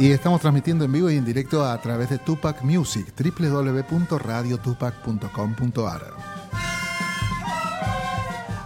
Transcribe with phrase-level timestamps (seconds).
[0.00, 6.02] Y estamos transmitiendo en vivo y en directo a través de Tupac Music, www.radiotupac.com.ar.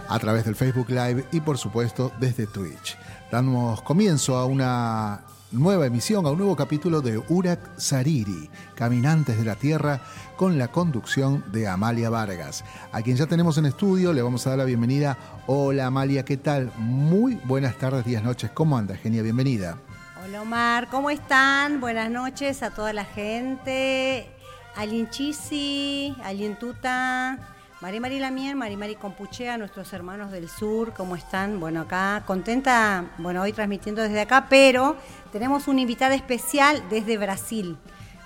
[0.07, 2.97] A través del Facebook Live y por supuesto desde Twitch.
[3.29, 9.43] Damos comienzo a una nueva emisión, a un nuevo capítulo de Urak Sariri, Caminantes de
[9.43, 9.99] la Tierra,
[10.37, 14.13] con la conducción de Amalia Vargas, a quien ya tenemos en estudio.
[14.13, 15.17] Le vamos a dar la bienvenida.
[15.47, 16.71] Hola Amalia, ¿qué tal?
[16.77, 18.51] Muy buenas tardes, días, noches.
[18.53, 19.21] ¿Cómo anda, Genia?
[19.21, 19.77] Bienvenida.
[20.39, 21.79] Omar, ¿cómo están?
[21.79, 24.29] Buenas noches a toda la gente.
[24.75, 27.37] Alinchisi, Alintuta,
[27.81, 31.59] Mari Mari Lamien, Mari Mari Compuchea, nuestros hermanos del sur, ¿cómo están?
[31.59, 34.97] Bueno, acá contenta, bueno, hoy transmitiendo desde acá, pero
[35.31, 37.77] tenemos una invitada especial desde Brasil.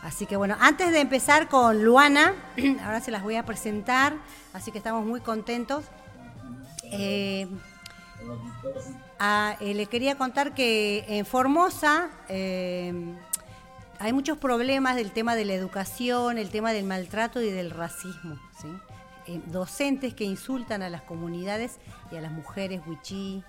[0.02, 2.34] Así que bueno, antes de empezar con Luana,
[2.86, 4.14] ahora se las voy a presentar,
[4.54, 5.86] así que estamos muy contentos.
[6.84, 7.48] Eh,
[9.20, 12.94] Ah, eh, le quería contar que en Formosa eh,
[14.00, 18.40] hay muchos problemas del tema de la educación, el tema del maltrato y del racismo.
[19.28, 21.80] Eh, docentes que insultan a las comunidades
[22.12, 23.44] y a las mujeres wichí.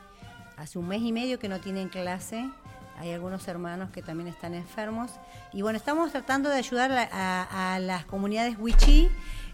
[0.57, 2.51] Hace un mes y medio que no tienen clase.
[2.99, 5.13] Hay algunos hermanos que también están enfermos.
[5.53, 9.09] Y bueno, estamos tratando de ayudar a, las comunidades wichí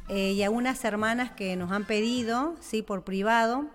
[0.09, 3.66] y a unas hermanas que nos han pedido, sí, por privado,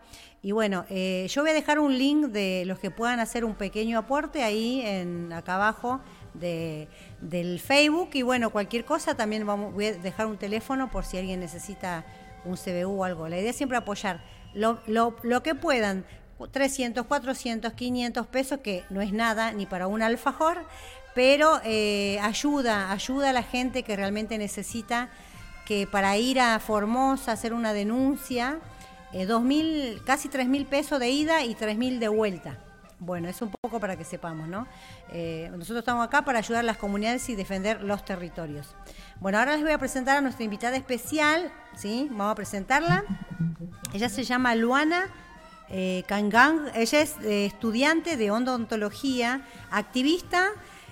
[0.44, 3.53] y bueno, eh, yo voy a dejar un link de los que puedan hacer un
[3.53, 6.02] pequeño aporte ahí en acá abajo
[6.34, 6.88] de,
[7.19, 8.09] del Facebook.
[8.13, 12.06] Y bueno, cualquier cosa también vamos, voy a dejar un teléfono por si alguien necesita
[12.44, 13.30] un CBU o algo.
[13.30, 14.24] La idea es siempre apoyar
[14.56, 16.06] lo, lo, lo que puedan.
[16.51, 20.66] 300, 400, 500 pesos, que no es nada ni para un alfajor,
[21.13, 25.12] pero eh, ayuda, ayuda a la gente que realmente necesita
[25.68, 28.59] que para ir a Formosa, hacer una denuncia,
[29.13, 32.57] eh, mil, casi tres mil pesos de ida y tres mil de vuelta.
[32.99, 34.67] Bueno, es un poco para que sepamos, ¿no?
[35.11, 38.75] Eh, nosotros estamos acá para ayudar a las comunidades y defender los territorios.
[39.19, 42.07] Bueno, ahora les voy a presentar a nuestra invitada especial, ¿sí?
[42.11, 43.03] Vamos a presentarla.
[43.91, 45.09] Ella se llama Luana
[45.69, 46.69] eh, Kangang.
[46.75, 50.50] Ella es eh, estudiante de odontología, activista,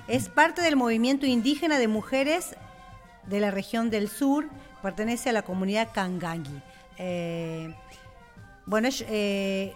[0.07, 2.55] es parte del movimiento indígena de mujeres
[3.27, 4.49] de la región del sur,
[4.81, 6.59] pertenece a la comunidad Kangangi.
[8.69, 9.73] Bueno, eh,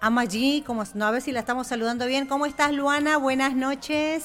[0.00, 2.26] Amaji, como, no, a ver si la estamos saludando bien.
[2.26, 3.16] ¿Cómo estás, Luana?
[3.16, 4.24] Buenas noches.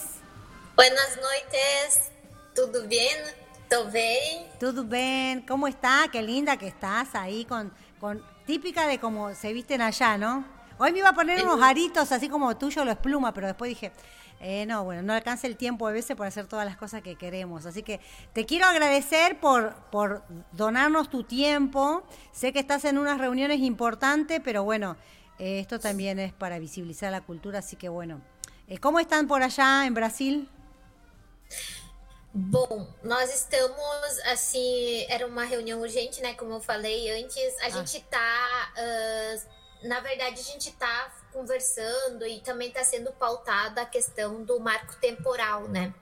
[0.75, 2.09] Buenas noches.
[2.55, 3.15] ¿Todo bien?
[3.69, 4.47] ¿Todo bien?
[4.59, 5.41] Todo bien.
[5.41, 6.07] ¿Cómo está?
[6.11, 10.43] Qué linda que estás ahí con, con típica de cómo se visten allá, ¿no?
[10.79, 13.91] Hoy me iba a poner unos aritos así como tuyo los pluma, pero después dije,
[14.39, 17.15] eh, no, bueno, no alcanza el tiempo a veces por hacer todas las cosas que
[17.15, 17.65] queremos.
[17.65, 17.99] Así que
[18.33, 22.03] te quiero agradecer por, por donarnos tu tiempo.
[22.31, 24.95] Sé que estás en unas reuniones importantes, pero bueno,
[25.39, 28.21] eh, esto también es para visibilizar la cultura, así que bueno.
[28.67, 30.49] Eh, ¿Cómo están por allá en Brasil?
[32.33, 36.35] Bom, nós estamos, assim, era uma reunião urgente, né?
[36.35, 37.69] Como eu falei antes, a ah.
[37.69, 38.73] gente tá.
[38.77, 44.59] Uh, na verdade, a gente tá conversando e também está sendo pautada a questão do
[44.59, 45.93] marco temporal, né?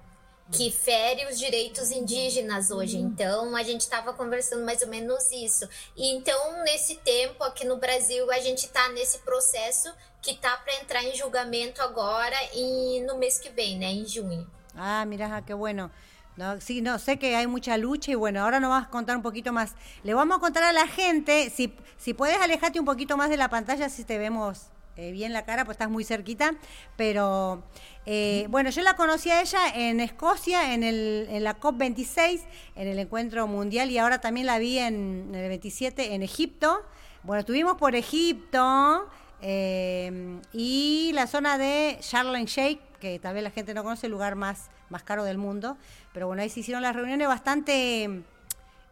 [0.49, 2.97] Que fere os direitos indígenas hoje.
[2.97, 3.07] Uhum.
[3.07, 5.67] Então, a gente estava conversando mais ou menos isso.
[5.95, 10.75] E então, nesse tempo, aqui no Brasil, a gente está nesse processo que está para
[10.75, 13.87] entrar em julgamento agora e no mês que vem, né?
[13.87, 14.49] Em junho.
[14.73, 15.91] Ah, mira, que bueno.
[16.37, 19.15] No, sí, no, sé que hay mucha lucha y bueno, ahora nos vas a contar
[19.15, 19.73] un poquito más.
[20.03, 23.37] Le vamos a contar a la gente, si, si puedes alejarte un poquito más de
[23.37, 26.55] la pantalla, si te vemos eh, bien la cara, pues estás muy cerquita,
[26.95, 27.63] pero
[28.05, 32.41] eh, bueno, yo la conocí a ella en Escocia, en, el, en la COP26,
[32.77, 36.81] en el encuentro mundial, y ahora también la vi en, el 27 en Egipto.
[37.23, 39.09] Bueno, estuvimos por Egipto
[39.41, 44.13] eh, y la zona de Sharm Sheikh, que tal vez la gente no conoce, el
[44.13, 45.77] lugar más, más caro del mundo,
[46.13, 48.23] pero bueno, ahí se hicieron las reuniones bastante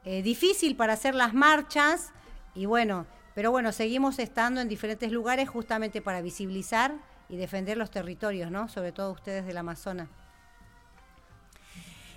[0.04, 2.12] difícil para hacer las marchas,
[2.56, 6.94] y bueno, pero bueno, seguimos estando en diferentes lugares justamente para visibilizar
[7.30, 8.70] y defender los territorios, ¿no?
[8.70, 10.10] Sobre todo ustedes del Amazonas.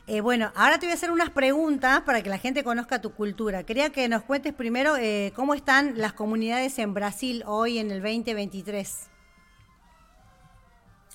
[0.09, 3.13] Eh, bueno, ahora te voy a hacer unas preguntas para que la gente conozca tu
[3.13, 3.65] cultura.
[3.65, 8.01] Quería que nos cuentes primero eh, cómo están las comunidades en Brasil hoy en el
[8.01, 9.09] 2023.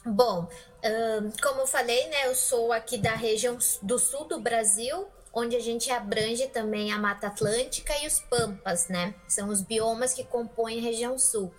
[0.04, 0.50] Bom,
[1.44, 5.90] como falei, né, eu sou aqui da região do sul do Brasil, onde a gente
[5.92, 9.14] abrange também a Mata Atlântica e os Pampas, né?
[9.28, 11.54] São os biomas que compõem a região sul.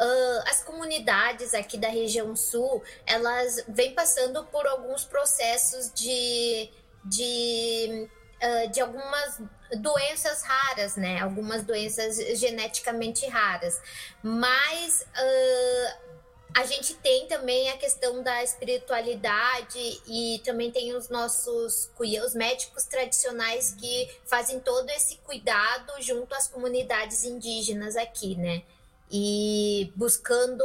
[0.00, 6.70] Uh, as comunidades aqui da região sul, elas vêm passando por alguns processos de,
[7.04, 8.08] de,
[8.42, 9.40] uh, de algumas
[9.76, 11.20] doenças raras, né?
[11.20, 13.80] Algumas doenças geneticamente raras.
[14.22, 16.11] Mas uh,
[16.54, 21.90] a gente tem também a questão da espiritualidade e também tem os nossos
[22.24, 28.62] os médicos tradicionais que fazem todo esse cuidado junto às comunidades indígenas aqui, né?
[29.10, 30.64] E buscando,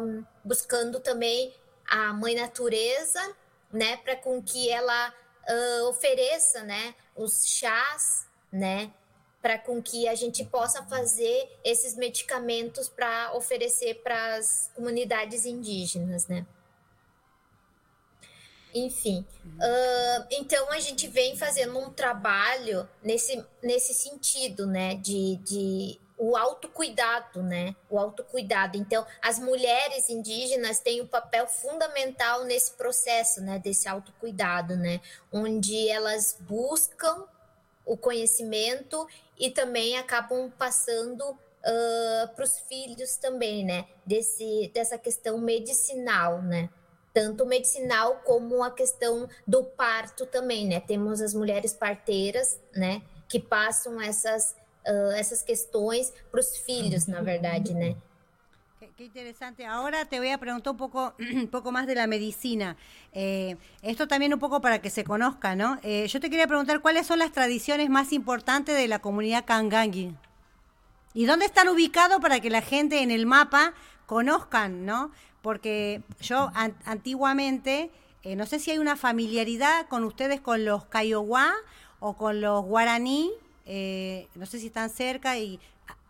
[0.00, 1.54] um, buscando também
[1.86, 3.20] a mãe natureza,
[3.72, 3.96] né?
[3.98, 5.14] Para com que ela
[5.48, 6.94] uh, ofereça, né?
[7.16, 8.92] Os chás, né?
[9.40, 16.26] Para com que a gente possa fazer esses medicamentos para oferecer para as comunidades indígenas,
[16.26, 16.46] né?
[18.72, 24.94] Enfim, uh, então a gente vem fazendo um trabalho nesse, nesse sentido, né?
[24.94, 27.74] De, de o autocuidado, né?
[27.88, 28.76] O autocuidado.
[28.76, 33.58] Então, as mulheres indígenas têm um papel fundamental nesse processo, né?
[33.58, 35.00] Desse autocuidado, né?
[35.32, 37.24] Onde elas buscam
[37.90, 39.04] o conhecimento
[39.36, 43.84] e também acabam passando uh, para os filhos também, né?
[44.06, 46.70] Desse, dessa questão medicinal, né?
[47.12, 50.78] Tanto medicinal como a questão do parto também, né?
[50.78, 53.02] Temos as mulheres parteiras, né?
[53.28, 54.54] Que passam essas,
[54.86, 57.96] uh, essas questões para os filhos, na verdade, né?
[58.96, 59.66] Qué interesante.
[59.66, 62.78] Ahora te voy a preguntar un poco, un poco más de la medicina.
[63.12, 65.78] Eh, esto también un poco para que se conozca, ¿no?
[65.82, 70.14] Eh, yo te quería preguntar cuáles son las tradiciones más importantes de la comunidad Kangangi.
[71.12, 73.74] ¿Y dónde están ubicados para que la gente en el mapa
[74.06, 75.10] conozcan, ¿no?
[75.42, 76.50] Porque yo
[76.86, 77.90] antiguamente,
[78.22, 81.52] eh, no sé si hay una familiaridad con ustedes con los Kiowa
[81.98, 83.30] o con los guaraní,
[83.66, 85.60] no sé si están cerca y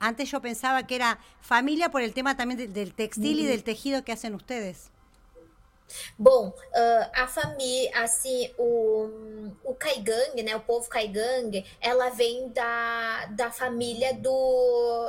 [0.01, 3.45] Antes yo pensaba que era familia por el tema também del textil uhum.
[3.45, 4.91] e del tejido que hacen ustedes.
[6.19, 13.27] Bom, uh, a família, assim, o, o Kaigang, né, o povo Kaigang, ela vem da,
[13.27, 15.09] da família do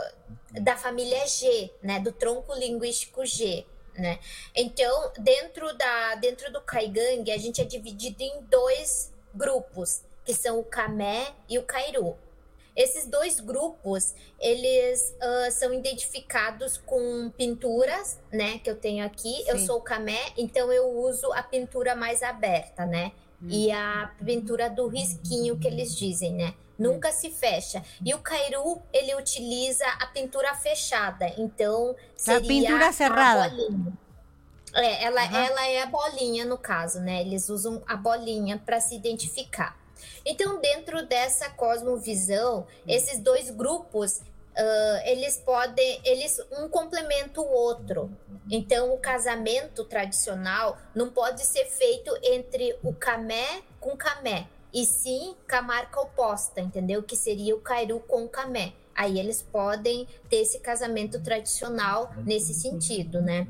[0.51, 3.65] da família G, né, do tronco linguístico G,
[3.95, 4.19] né?
[4.53, 10.59] Então, dentro da dentro do Kaigang, a gente é dividido em dois grupos, que são
[10.59, 12.17] o Kamé e o Kairu.
[12.81, 18.57] Esses dois grupos, eles uh, são identificados com pinturas, né?
[18.57, 19.35] Que eu tenho aqui.
[19.35, 19.43] Sim.
[19.45, 23.11] Eu sou o camé, então eu uso a pintura mais aberta, né?
[23.39, 23.49] Hum.
[23.51, 26.55] E a pintura do risquinho que eles dizem, né?
[26.75, 27.83] Nunca se fecha.
[28.03, 31.31] E o Cairu, ele utiliza a pintura fechada.
[31.37, 33.55] Então, seria a pintura cerrada.
[34.73, 35.35] É, ela, uhum.
[35.35, 37.21] ela é a bolinha, no caso, né?
[37.21, 39.79] Eles usam a bolinha para se identificar.
[40.25, 48.11] Então, dentro dessa cosmovisão, esses dois grupos Uh, eles podem, eles um complementa o outro.
[48.49, 55.35] Então, o casamento tradicional não pode ser feito entre o camé com camé, e sim
[55.49, 57.01] com a marca oposta, entendeu?
[57.01, 58.73] Que seria o cairu com o camé.
[58.93, 63.47] Aí eles podem ter esse casamento tradicional nesse sentido, né?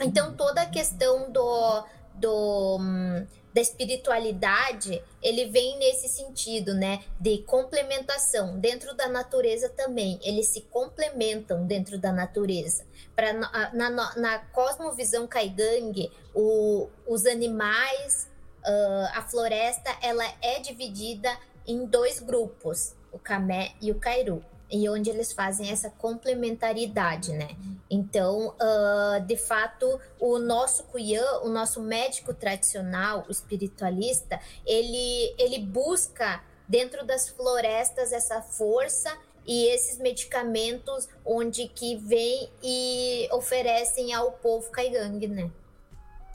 [0.00, 3.26] Então, toda a questão do, do hum,
[3.58, 10.20] da espiritualidade, ele vem nesse sentido, né, de complementação dentro da natureza também.
[10.22, 12.86] Eles se complementam dentro da natureza.
[13.16, 21.36] Para na, na, na, cosmovisão Kaigang, o, os animais, uh, a floresta, ela é dividida
[21.66, 27.56] em dois grupos, o Kamé e o Kairu e onde eles fazem essa complementaridade, né?
[27.90, 35.58] Então, uh, de fato, o nosso Kuyan, o nosso médico tradicional, o espiritualista, ele, ele
[35.58, 44.32] busca dentro das florestas essa força e esses medicamentos onde que vem e oferecem ao
[44.32, 45.50] povo caigangue, né?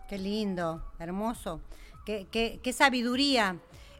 [0.07, 1.61] Que lindo, hermoso.
[2.03, 3.55] Que, que, que sabiduría.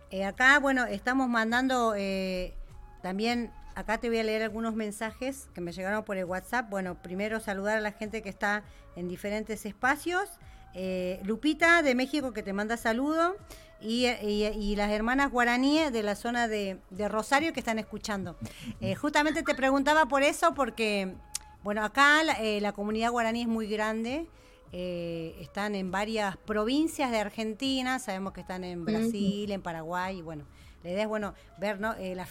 [0.10, 2.54] Eh, acá, bueno, estamos mandando eh,
[3.02, 6.70] también Acá te voy a leer algunos mensajes que me llegaron por el WhatsApp.
[6.70, 8.64] Bueno, primero saludar a la gente que está
[8.96, 10.30] en diferentes espacios.
[10.76, 13.36] Eh, Lupita de México que te manda saludo
[13.80, 18.38] y, las hermanas guaraníes de la zona de, Rosario que están escuchando.
[18.80, 21.16] Eh, justamente te preguntaba por eso porque,
[21.64, 24.28] bueno, acá la, eh, comunidad guaraní es muy grande.
[24.72, 30.46] están en varias provincias de Argentina, sabemos que están en Brasil, en Paraguay, y bueno,
[30.84, 31.94] la idea es, bueno, ver, ¿no?
[31.94, 32.28] Eh, la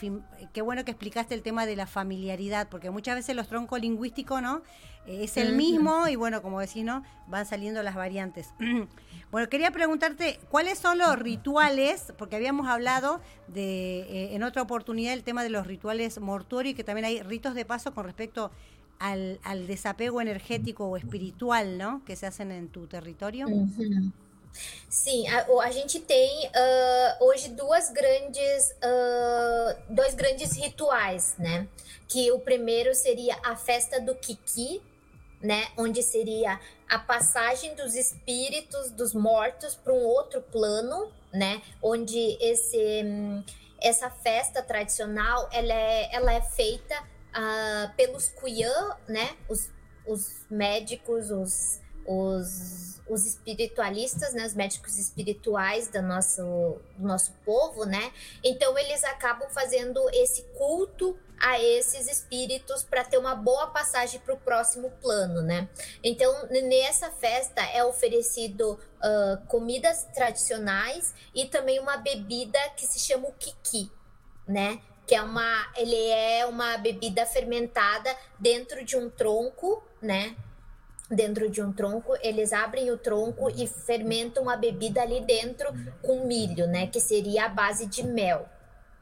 [0.52, 4.42] qué bueno que explicaste el tema de la familiaridad, porque muchas veces los troncos lingüísticos,
[4.42, 4.62] ¿no?
[5.06, 7.02] Eh, es el mismo y, bueno, como decís, ¿no?
[7.28, 8.50] Van saliendo las variantes.
[9.30, 12.12] bueno, quería preguntarte, ¿cuáles son los rituales?
[12.18, 16.74] Porque habíamos hablado de, eh, en otra oportunidad, el tema de los rituales mortuorios y
[16.74, 18.50] que también hay ritos de paso con respecto
[18.98, 22.04] al, desapego energético o espiritual, ¿no?
[22.04, 23.46] Que se hacen en tu territorio.
[24.88, 31.66] Sim, a, a gente tem uh, hoje duas grandes, uh, dois grandes rituais, né?
[32.08, 34.82] Que o primeiro seria a festa do Kiki,
[35.40, 35.68] né?
[35.76, 41.62] Onde seria a passagem dos espíritos dos mortos para um outro plano, né?
[41.82, 43.04] Onde esse
[43.80, 49.36] essa festa tradicional ela é, ela é feita uh, pelos Kuyã, né?
[49.48, 49.70] Os,
[50.06, 54.46] os médicos, os, os, os espiritualistas, né?
[54.46, 56.42] Os médicos espirituais do nosso,
[56.96, 58.12] do nosso povo, né?
[58.42, 64.32] Então eles acabam fazendo esse culto a esses espíritos para ter uma boa passagem para
[64.32, 65.68] o próximo plano, né?
[66.02, 73.26] Então, nessa festa é oferecido uh, comidas tradicionais e também uma bebida que se chama
[73.26, 73.90] o kiki,
[74.46, 74.80] né?
[75.04, 80.36] Que é uma, ele é uma bebida fermentada dentro de um tronco, né?
[81.14, 85.68] Dentro de um tronco, eles abrem o tronco e fermentam a bebida ali dentro
[86.00, 86.86] com milho, né?
[86.86, 88.48] Que seria a base de mel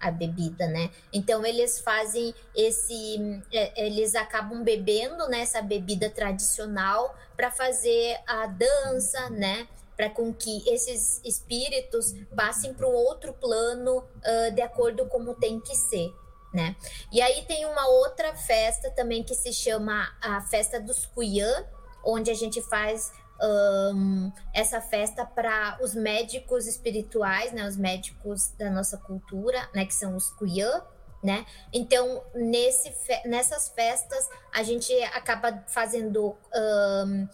[0.01, 0.91] a bebida, né?
[1.13, 9.29] Então eles fazem esse, é, eles acabam bebendo né, bebida tradicional para fazer a dança,
[9.29, 9.69] né?
[9.95, 15.61] Para com que esses espíritos passem para um outro plano uh, de acordo como tem
[15.61, 16.11] que ser.
[16.53, 16.75] Né?
[17.13, 21.65] E aí tem uma outra festa também que se chama a festa dos Cuyã,
[22.05, 28.71] onde a gente faz um, essa festa para os médicos espirituais, né, os médicos da
[28.71, 30.83] nossa cultura, né, que são os Kuyã,
[31.23, 31.45] né?
[31.73, 32.91] Então, nesse,
[33.27, 37.29] nessas festas, a gente acaba fazendo um,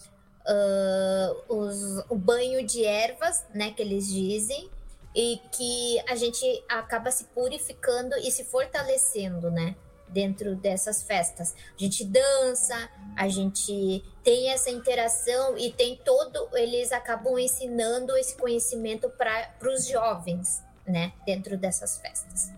[0.47, 4.69] uh, os, o banho de ervas, né, que eles dizem,
[5.15, 9.75] e que a gente acaba se purificando e se fortalecendo, né?
[10.09, 11.55] Dentro dessas festas.
[11.75, 18.37] A gente dança, a gente tem essa interação e tem todo, eles acabam ensinando esse
[18.37, 22.53] conhecimento para os jovens, né, dentro dessas festas.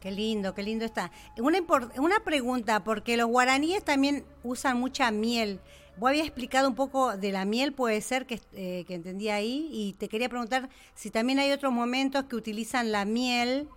[0.00, 1.10] Qué lindo, qué lindo está.
[1.38, 1.58] Una,
[1.96, 5.60] una pregunta, porque los guaraníes también usan mucha miel.
[5.96, 9.68] Vos habías explicado un poco de la miel, puede ser que, eh, que entendí ahí,
[9.72, 13.68] y te quería preguntar si también hay otros momentos que utilizan la miel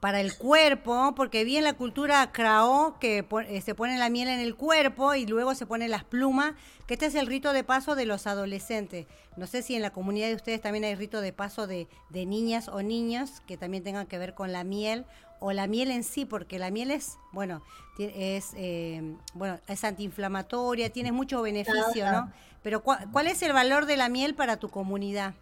[0.00, 4.28] para el cuerpo, porque vi en la cultura crao que eh, se pone la miel
[4.28, 6.54] en el cuerpo y luego se ponen las plumas,
[6.86, 9.06] que este es el rito de paso de los adolescentes.
[9.36, 12.26] No sé si en la comunidad de ustedes también hay rito de paso de, de
[12.26, 15.04] niñas o niños que también tengan que ver con la miel
[15.40, 17.62] o la miel en sí, porque la miel es, bueno,
[17.98, 22.32] es, eh, bueno, es antiinflamatoria, tiene mucho beneficio, ¿no?
[22.62, 25.34] Pero ¿cuál es el valor de la miel para tu comunidad?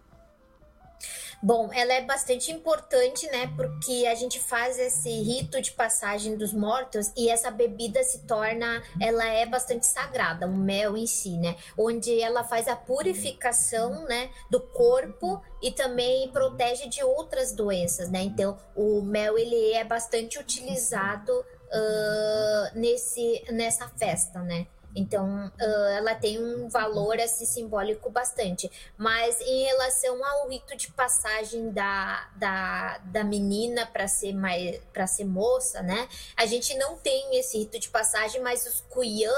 [1.42, 3.52] Bom, ela é bastante importante, né?
[3.56, 8.82] Porque a gente faz esse rito de passagem dos mortos e essa bebida se torna,
[9.00, 11.56] ela é bastante sagrada, o mel em si, né?
[11.76, 18.22] Onde ela faz a purificação, né, do corpo e também protege de outras doenças, né?
[18.22, 24.66] Então, o mel ele é bastante utilizado uh, nesse nessa festa, né?
[24.96, 28.70] Então, uh, ela tem um valor assim, simbólico bastante.
[28.96, 35.06] Mas em relação ao rito de passagem da, da, da menina para ser mais para
[35.06, 36.08] ser moça, né?
[36.34, 39.32] A gente não tem esse rito de passagem, mas os Kuyã,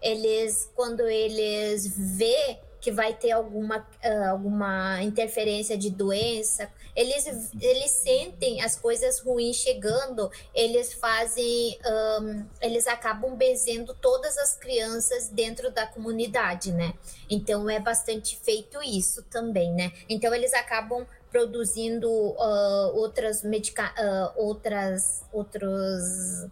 [0.00, 7.90] eles quando eles vê que vai ter alguma, uh, alguma interferência de doença, eles, eles
[7.90, 11.78] sentem as coisas ruins chegando, eles fazem,
[12.20, 16.94] um, eles acabam benzendo todas as crianças dentro da comunidade, né?
[17.28, 19.92] Então é bastante feito isso também, né?
[20.08, 26.50] Então eles acabam produzindo uh, outras medica uh, outras outros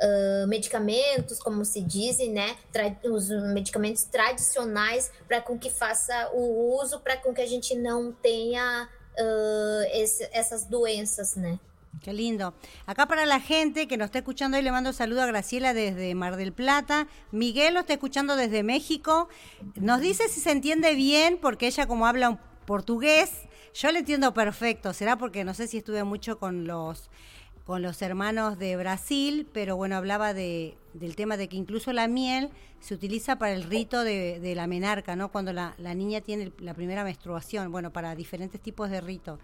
[0.00, 2.56] uh, medicamentos, como se dizem, né?
[2.72, 7.74] Tra os medicamentos tradicionais para com que faça o uso, para com que a gente
[7.74, 8.88] não tenha
[9.18, 11.58] uh, essas doenças, né?
[12.02, 12.54] Qué lindo.
[12.86, 16.14] Acá para la gente que nos está escuchando hoy le mando saludo a Graciela desde
[16.14, 17.08] Mar del Plata.
[17.30, 19.28] Miguel lo está escuchando desde México.
[19.74, 23.32] Nos dice si se entiende bien porque ella como habla portugués,
[23.74, 24.94] yo le entiendo perfecto.
[24.94, 27.10] Será porque no sé si estuve mucho con los
[27.70, 32.08] con los hermanos de Brasil, pero bueno, hablaba de, del tema de que incluso la
[32.08, 32.50] miel
[32.80, 35.30] se utiliza para el rito de, la menarca, ¿no?
[35.30, 39.38] Cuando la, niña tiene la primera menstruación, bueno, para diferentes tipos de rito.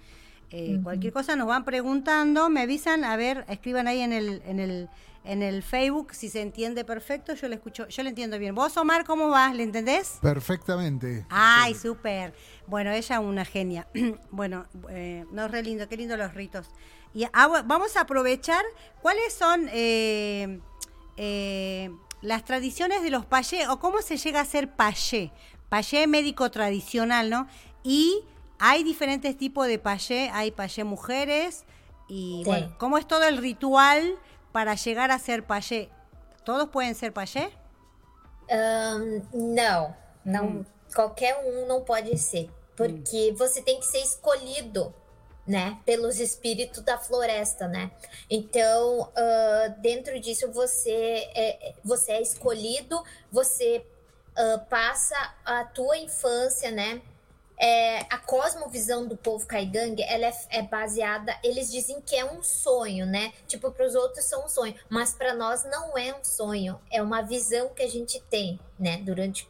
[0.50, 4.58] Eh, cualquier cosa nos van preguntando, me avisan, a ver, escriban ahí en el, en
[4.58, 4.88] el,
[5.22, 8.56] en el Facebook si se entiende perfecto, yo le escucho, yo le entiendo bien.
[8.56, 9.54] ¿Vos, Omar, cómo vas?
[9.54, 10.18] ¿Le entendés?
[10.20, 11.26] Perfectamente.
[11.28, 12.34] Ay, súper.
[12.66, 13.86] Bueno, ella una genia.
[14.32, 16.70] bueno, eh, no, es re lindo, qué lindo los ritos.
[17.16, 17.26] Y
[17.64, 18.62] vamos a aprovechar
[19.00, 20.60] cuáles son eh,
[21.16, 25.32] eh, las tradiciones de los payé o cómo se llega a ser payé.
[25.70, 27.48] Payé médico tradicional, ¿no?
[27.82, 28.22] Y
[28.58, 31.64] hay diferentes tipos de payé, hay payé mujeres
[32.06, 34.18] y bueno, ¿cómo es todo el ritual
[34.52, 35.88] para llegar a ser payé?
[36.44, 37.50] ¿Todos pueden ser payé?
[38.50, 39.22] Um,
[39.54, 40.44] não, não.
[40.44, 40.64] Hum.
[40.94, 43.36] Qualquer um não pode ser, porque hum.
[43.36, 44.94] você tem que ser escolhido
[45.46, 47.90] né, pelos espíritos da floresta, né?
[48.28, 53.84] Então, uh, dentro disso você é, você é escolhido, você
[54.32, 57.00] uh, passa a tua infância, né?
[57.58, 62.42] É, a cosmovisão do povo caigangue, ela é, é, baseada, eles dizem que é um
[62.42, 63.32] sonho, né?
[63.46, 67.00] Tipo, para os outros são um sonho, mas para nós não é um sonho, é
[67.00, 68.98] uma visão que a gente tem, né?
[68.98, 69.48] Durante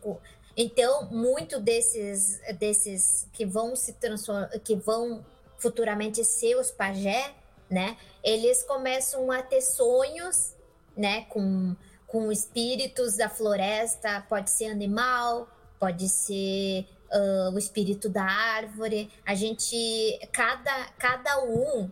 [0.56, 5.22] então, muito desses desses que vão se transformar, que vão
[5.58, 7.34] futuramente seus pajé,
[7.70, 7.96] né?
[8.22, 10.54] Eles começam a ter sonhos,
[10.96, 11.22] né?
[11.28, 11.74] Com,
[12.06, 15.48] com espíritos da floresta, pode ser animal,
[15.78, 19.10] pode ser uh, o espírito da árvore.
[19.24, 21.90] A gente, cada, cada um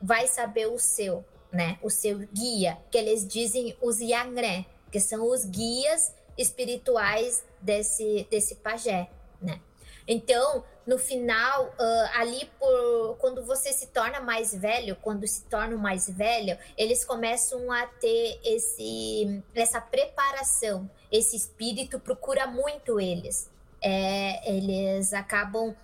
[0.00, 1.78] vai saber o seu, né?
[1.82, 8.56] O seu guia, que eles dizem os Yangré, que são os guias espirituais desse, desse
[8.56, 9.60] pajé, né?
[10.06, 15.76] Então, no final, uh, ali por quando você se torna mais velho, quando se torna
[15.76, 20.90] mais velho, eles começam a ter esse essa preparação.
[21.12, 23.48] Esse espírito procura muito eles.
[23.82, 25.74] É, eles acabam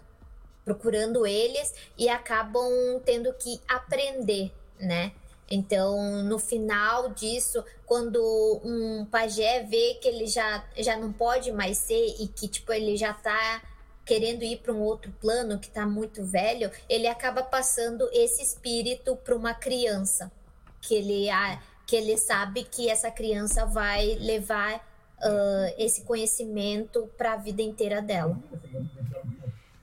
[0.64, 5.12] procurando eles e acabam tendo que aprender, né?
[5.48, 8.20] Então, no final disso, quando
[8.64, 12.96] um pajé vê que ele já, já não pode mais ser e que tipo ele
[12.96, 13.62] já tá
[14.06, 19.16] querendo ir para um outro plano que está muito velho, ele acaba passando esse espírito
[19.16, 20.30] para uma criança,
[20.80, 21.26] que ele,
[21.86, 28.00] que ele sabe que essa criança vai levar uh, esse conhecimento para a vida inteira
[28.00, 28.38] dela.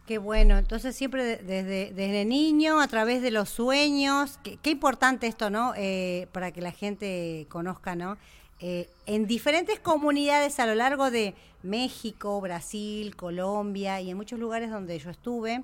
[0.07, 5.27] Qué bueno, entonces siempre desde, desde niño, a través de los sueños, qué, qué importante
[5.27, 5.73] esto, ¿no?
[5.77, 8.17] Eh, para que la gente conozca, ¿no?
[8.65, 11.33] Eh, en diferentes comunidades a lo largo de
[11.63, 15.63] México, Brasil, Colombia y en muchos lugares donde yo estuve,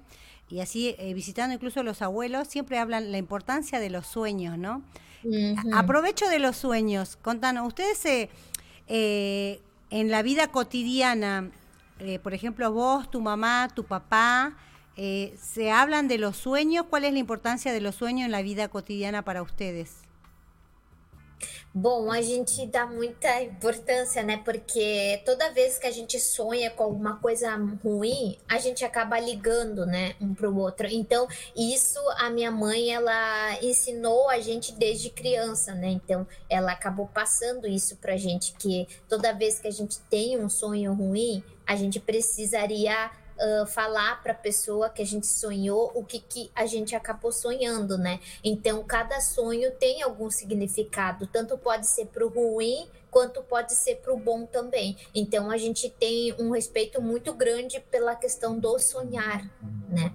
[0.50, 4.82] y así eh, visitando incluso los abuelos, siempre hablan la importancia de los sueños, ¿no?
[5.74, 8.30] Aprovecho de los sueños, contanos, ustedes
[8.88, 11.52] eh, en la vida cotidiana,
[12.24, 14.56] por ejemplo, vos, tu mamá, tu papá,
[14.96, 16.86] ¿se hablan de los sueños?
[16.90, 20.09] ¿Cuál es la importancia de los sueños en la vida cotidiana para ustedes?
[21.82, 24.36] Bom, a gente dá muita importância, né?
[24.44, 29.86] Porque toda vez que a gente sonha com alguma coisa ruim, a gente acaba ligando,
[29.86, 30.88] né, um para o outro.
[30.92, 35.88] Então, isso a minha mãe ela ensinou a gente desde criança, né?
[35.88, 40.50] Então, ela acabou passando isso pra gente que toda vez que a gente tem um
[40.50, 43.10] sonho ruim, a gente precisaria
[43.40, 47.32] uh, falar para a pessoa que a gente sonhou o que, que a gente acabou
[47.32, 48.20] sonhando, né?
[48.44, 53.96] Então, cada sonho tem algum significado, tanto pode ser para o ruim quanto pode ser
[53.96, 54.96] para o bom também.
[55.14, 59.44] Então, a gente tem um respeito muito grande pela questão do sonhar,
[59.90, 60.14] né?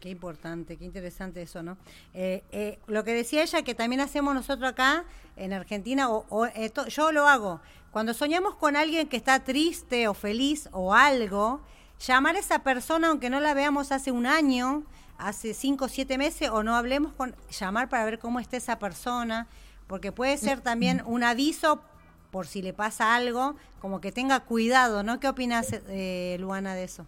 [0.00, 1.76] Qué importante, qué interesante eso, ¿no?
[2.14, 5.04] Eh, eh, lo que decía ella, que también hacemos nosotros acá
[5.36, 10.08] en Argentina, o, o esto, yo lo hago, cuando soñamos con alguien que está triste
[10.08, 11.60] o feliz o algo,
[12.06, 14.84] llamar a esa persona, aunque no la veamos hace un año,
[15.18, 18.78] hace cinco o siete meses, o no hablemos con, llamar para ver cómo está esa
[18.78, 19.46] persona,
[19.86, 21.82] porque puede ser también un aviso
[22.30, 25.18] por si le pasa algo, como que tenga cuidado, ¿no?
[25.18, 27.06] ¿Qué opinas, eh, Luana, de eso?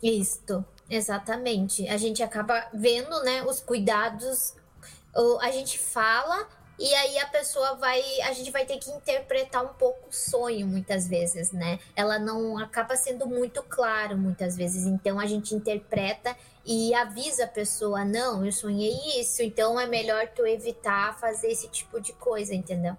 [0.00, 1.90] Isto, exatamente.
[1.90, 4.54] A gente acaba vendo, né, os cuidados,
[5.42, 9.74] a gente fala E aí a pessoa vai, a gente vai ter que interpretar um
[9.74, 11.78] pouco o sonho muitas vezes, né?
[11.94, 17.48] Ela não acaba sendo muito claro muitas vezes, então a gente interpreta e avisa a
[17.48, 22.54] pessoa, não, eu sonhei isso, então é melhor tu evitar fazer esse tipo de coisa,
[22.54, 22.96] entendeu?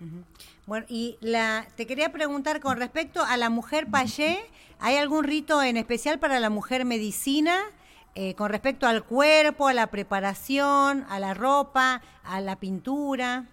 [0.00, 0.24] Uhum.
[0.66, 4.44] Bueno, y la, te quería preguntar con respecto a la mujer payé,
[4.80, 7.70] ¿hay algún rito en especial para la mujer medicina?
[8.16, 13.44] Eh, con respecto al cuerpo, a la preparación, a la ropa, a la pintura?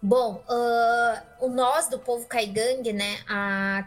[0.00, 3.18] Bom, uh, nós do povo caigangue, né,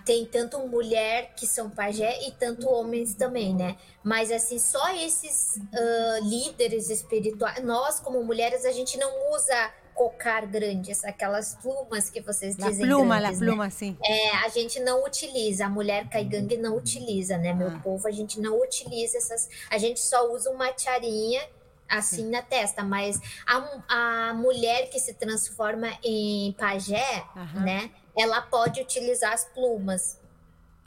[0.05, 3.75] tem tanto mulher que são pajé e tanto homens também, né?
[4.03, 10.45] Mas assim, só esses uh, líderes espirituais, nós como mulheres, a gente não usa cocar
[10.45, 13.69] grandes, aquelas plumas que vocês la dizem pluma, grandes, la pluma, né?
[13.69, 13.97] sim.
[14.01, 17.53] É, a gente não utiliza, a mulher caigangue não utiliza, né?
[17.53, 17.81] Meu ah.
[17.83, 21.41] povo, a gente não utiliza essas, a gente só usa uma tiarinha
[21.89, 22.29] assim sim.
[22.29, 27.91] na testa, mas a, a mulher que se transforma em pajé, né?
[28.17, 30.17] Ela pode utilizar as plumas.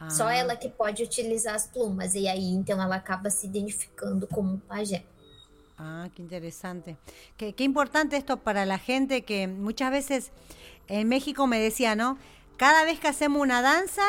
[0.01, 0.09] Ah.
[0.09, 2.15] Só ela que pode utilizar as plumas.
[2.15, 5.05] E aí, então, ela acaba se identificando como pajé.
[5.85, 6.97] Ah, qué interesante.
[7.37, 10.31] Qué, qué importante esto para la gente que muchas veces
[10.87, 12.19] en México me decía, ¿no?
[12.57, 14.03] Cada vez que hacemos una danza,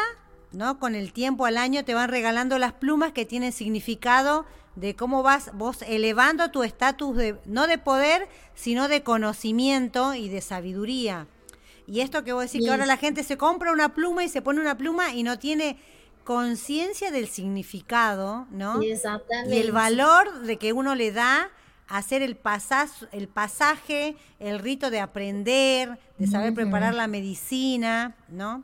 [0.52, 0.80] ¿no?
[0.80, 5.24] Con el tiempo al año te van regalando las plumas que tienen significado de cómo
[5.24, 11.28] vas vos elevando tu estatus de no de poder, sino de conocimiento y de sabiduría.
[11.88, 14.42] Y esto que vos decís que ahora la gente se compra una pluma y se
[14.42, 15.78] pone una pluma y no tiene
[16.24, 18.82] conciencia del significado, ¿no?
[18.82, 19.56] Exactamente.
[19.56, 21.50] Y el valor de que uno le da
[21.88, 28.64] hacer el, pasaz, el pasaje, el rito de aprender, de saber preparar la medicina, ¿no?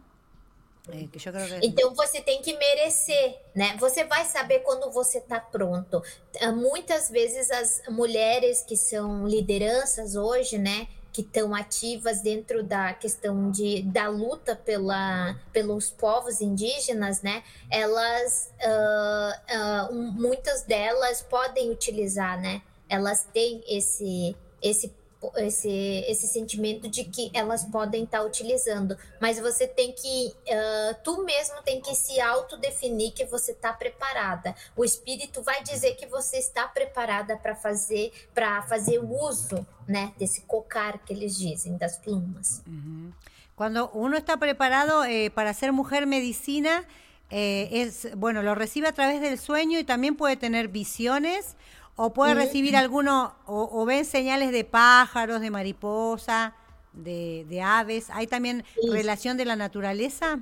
[0.92, 3.76] É, que quero Então você tem que merecer, né?
[3.80, 6.02] Você vai saber quando você está pronto.
[6.42, 10.88] Ah, muitas vezes as mulheres que são lideranças hoje, né?
[11.12, 17.44] Que estão ativas dentro da questão de, da luta pela, pelos povos indígenas, né?
[17.70, 22.62] Elas, uh, uh, muitas delas podem utilizar, né?
[22.90, 24.92] Elas têm esse, esse
[25.38, 25.70] esse,
[26.08, 31.24] esse sentimento de que elas podem estar tá utilizando, mas você tem que, uh, tu
[31.24, 34.56] mesmo tem que se autodefinir que você está preparada.
[34.76, 40.42] O espírito vai dizer que você está preparada para fazer, para fazer uso, né, desse
[40.42, 42.62] cocar que eles dizem das plumas.
[42.66, 43.12] Uhum.
[43.56, 46.86] Quando uno está preparado eh, para ser mujer medicina,
[47.30, 51.58] eh, es bueno, lo recibe a través del sueño y también puede tener visiones
[52.02, 56.56] o puede recibir alguno, o, ven señales de pájaros, de mariposa,
[56.94, 58.10] de, aves.
[58.12, 60.40] ¿Hay también relación de la naturaleza?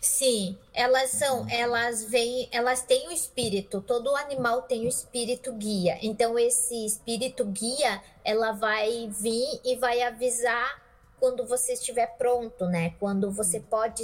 [0.00, 5.96] Sí, elas são, elas vêm, elas têm o espírito, todo animal tem o espírito guia.
[6.02, 10.82] Então esse espírito guia, ela vai vir e vai avisar
[11.20, 12.94] quando você estiver pronto, né?
[12.98, 14.02] Quando você pode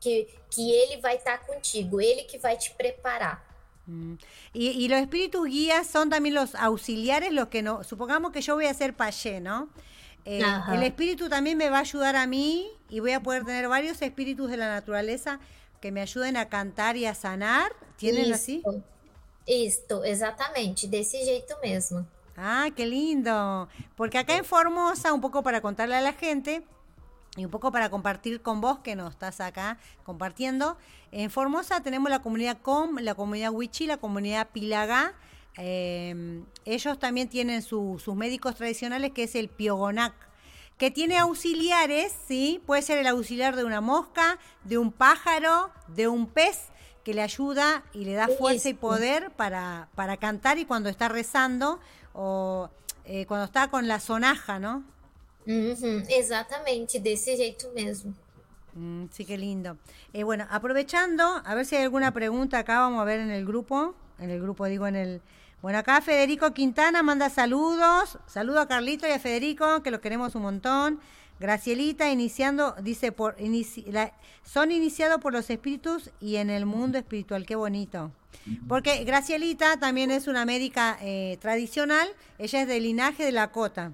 [0.00, 3.53] que que ele vai estar contigo, ele que vai te preparar.
[3.86, 4.14] Mm.
[4.52, 8.66] Y, los espíritus guías son también los auxiliares, los que no, supongamos que yo voy
[8.66, 9.68] a ser payé, ¿no?
[10.24, 10.42] Eh,
[10.72, 14.00] el espíritu también me va a ayudar a mí y voy a poder tener varios
[14.00, 15.38] espíritus de la naturaleza
[15.82, 17.72] que me ayuden a cantar y a sanar.
[17.98, 18.62] ¿Tienen así?
[19.46, 22.06] Esto, exactamente, de ese jeito mismo.
[22.36, 23.68] Ah, qué lindo.
[23.96, 26.64] Porque acá en Formosa, un poco para contarle a la gente,
[27.36, 30.76] y un poco para compartir con vos que nos estás acá compartiendo.
[31.10, 35.14] En Formosa tenemos la comunidad Com, la comunidad Huichi, la comunidad Pilagá.
[35.56, 40.14] Em, ellos también tienen sus médicos tradicionales, que es el Piogonac,
[40.78, 42.60] que tiene auxiliares, ¿sí?
[42.66, 46.68] Puede ser el auxiliar de una mosca, de un pájaro, de un pez,
[47.04, 51.08] que le ayuda y le da fuerza y poder para, para cantar y cuando está
[51.08, 51.78] rezando
[52.14, 52.70] o
[53.04, 54.82] eh, cuando está con la sonaja, ¿no?
[55.46, 58.14] Exactamente, de ese jeito mesmo.
[58.74, 59.76] Mm, sí, qué lindo.
[60.12, 63.44] Eh, bueno, aprovechando, a ver si hay alguna pregunta acá, vamos a ver en el
[63.44, 65.22] grupo, en el grupo digo en el...
[65.62, 70.34] Bueno, acá Federico Quintana manda saludos, saludo a Carlito y a Federico, que los queremos
[70.34, 71.00] un montón.
[71.40, 73.36] Gracielita iniciando, dice, por
[74.44, 78.12] son iniciados por los espíritus y en el mundo espiritual, qué bonito.
[78.68, 83.92] Porque Gracielita también es una médica eh, tradicional, ella es del linaje de la cota.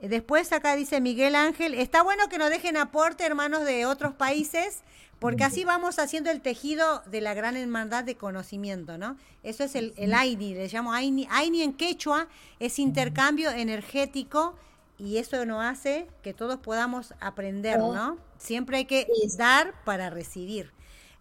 [0.00, 4.82] Después acá dice Miguel Ángel, está bueno que nos dejen aporte hermanos de otros países,
[5.18, 9.16] porque así vamos haciendo el tejido de la gran hermandad de conocimiento, ¿no?
[9.42, 11.26] Eso es el, el AINI, le llamo AINI.
[11.30, 12.28] AINI en quechua
[12.60, 14.54] es intercambio energético
[14.98, 17.78] y eso nos hace que todos podamos aprender.
[17.78, 18.18] ¿no?
[18.36, 19.06] Siempre hay que
[19.36, 20.72] dar para recibir.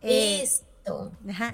[0.01, 0.49] Eh,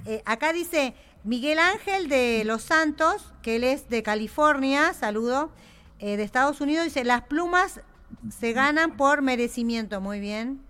[0.06, 5.52] eh, acá dice Miguel Ángel de Los Santos, que él es de California, saludo.
[6.06, 7.80] Eh, de Estados Unidos dice, las plumas
[8.30, 10.02] se ganan por merecimiento.
[10.02, 10.62] Muy bien,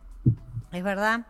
[0.72, 1.26] es verdad.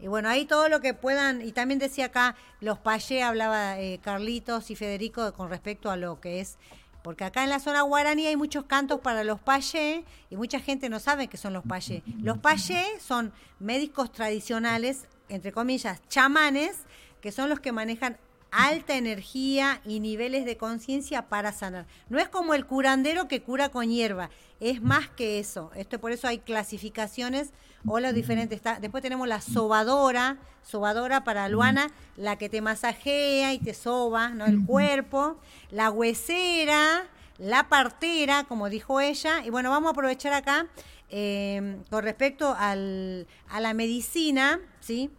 [0.00, 4.00] Y bueno, ahí todo lo que puedan, y también decía acá, los payé, hablaba eh,
[4.02, 6.58] Carlitos y Federico con respecto a lo que es,
[7.04, 10.88] porque acá en la zona guaraní hay muchos cantos para los payé y mucha gente
[10.88, 12.02] no sabe qué son los payé.
[12.20, 16.78] Los payé son médicos tradicionales, entre comillas, chamanes,
[17.20, 18.18] que son los que manejan
[18.54, 21.86] alta energía y niveles de conciencia para sanar.
[22.08, 25.70] No es como el curandero que cura con hierba, es más que eso.
[25.74, 27.52] Esto por eso hay clasificaciones
[27.86, 28.62] o las diferentes.
[28.80, 34.46] después tenemos la sobadora, sobadora para Luana, la que te masajea y te soba, ¿no?
[34.46, 35.36] El cuerpo,
[35.70, 39.44] la huesera, la partera, como dijo ella.
[39.44, 40.68] Y bueno, vamos a aprovechar acá
[41.10, 45.10] eh, con respecto al, a la medicina, ¿sí?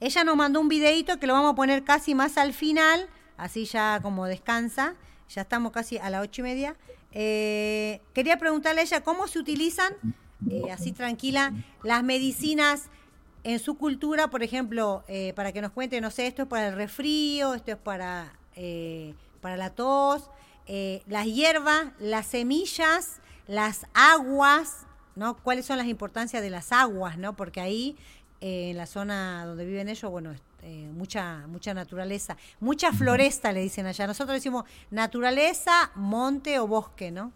[0.00, 3.64] Ella nos mandó un videito que lo vamos a poner casi más al final, así
[3.64, 4.94] ya como descansa.
[5.28, 6.76] Ya estamos casi a las ocho y media.
[7.12, 9.94] Eh, quería preguntarle a ella cómo se utilizan,
[10.50, 12.84] eh, así tranquila, las medicinas
[13.44, 16.68] en su cultura, por ejemplo, eh, para que nos cuente, no sé, esto es para
[16.68, 18.32] el resfrío, esto es para,
[19.40, 20.30] para la tos.
[21.06, 25.36] las hierbas, las semillas, las aguas, ¿no?
[25.36, 27.34] ¿Cuáles son las importancias de las aguas, ¿no?
[27.36, 27.96] Porque ahí,
[28.40, 33.60] eh, en la zona donde viven ellos, bueno, eh, mucha, mucha naturaleza, mucha floresta le
[33.60, 34.06] dicen allá.
[34.06, 37.32] Nosotros decimos naturaleza, monte o bosque, ¿no?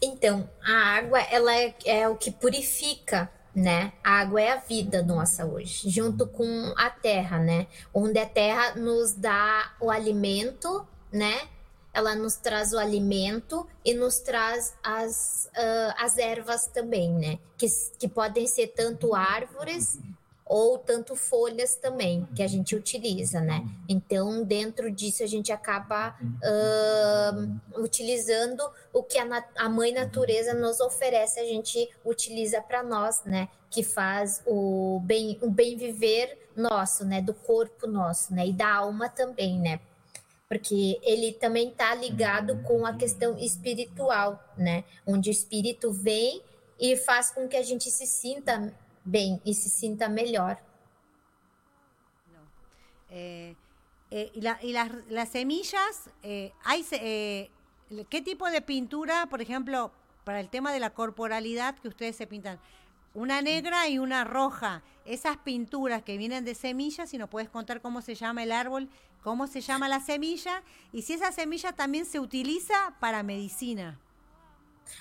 [0.00, 3.92] Então, a água ela é, é, o que purifica, né?
[4.04, 7.66] A água é a vida nossa hoje, junto com a terra, né?
[7.92, 11.48] Onde a terra nos dá o alimento, né?
[11.98, 17.40] Ela nos traz o alimento e nos traz as, uh, as ervas também, né?
[17.56, 17.66] Que,
[17.98, 19.98] que podem ser tanto árvores
[20.46, 23.66] ou tanto folhas também que a gente utiliza, né?
[23.88, 30.78] Então, dentro disso, a gente acaba uh, utilizando o que a, a, mãe natureza nos
[30.78, 33.48] oferece, a gente utiliza para nós, né?
[33.68, 37.20] Que faz o bem, o bem viver nosso, né?
[37.20, 38.46] Do corpo nosso, né?
[38.46, 39.80] E da alma também, né?
[40.48, 44.84] Porque ele também está ligado com a questão espiritual, né?
[45.06, 46.42] Onde o espírito vem
[46.80, 50.58] e faz com que a gente se sinta bem y se sienta mejor.
[53.10, 53.54] Eh,
[54.10, 56.84] eh, y, las, semillas, eh, hay,
[58.08, 59.92] ¿qué tipo de pintura, por ejemplo,
[60.24, 62.58] para el tema de la corporalidad que ustedes se pintan?
[63.18, 64.84] Una negra y una roja.
[65.04, 68.88] Esas pinturas que vienen de semillas, si nos puedes contar cómo se llama el árbol,
[69.24, 73.98] cómo se llama la semilla y si esa semilla también se utiliza para medicina.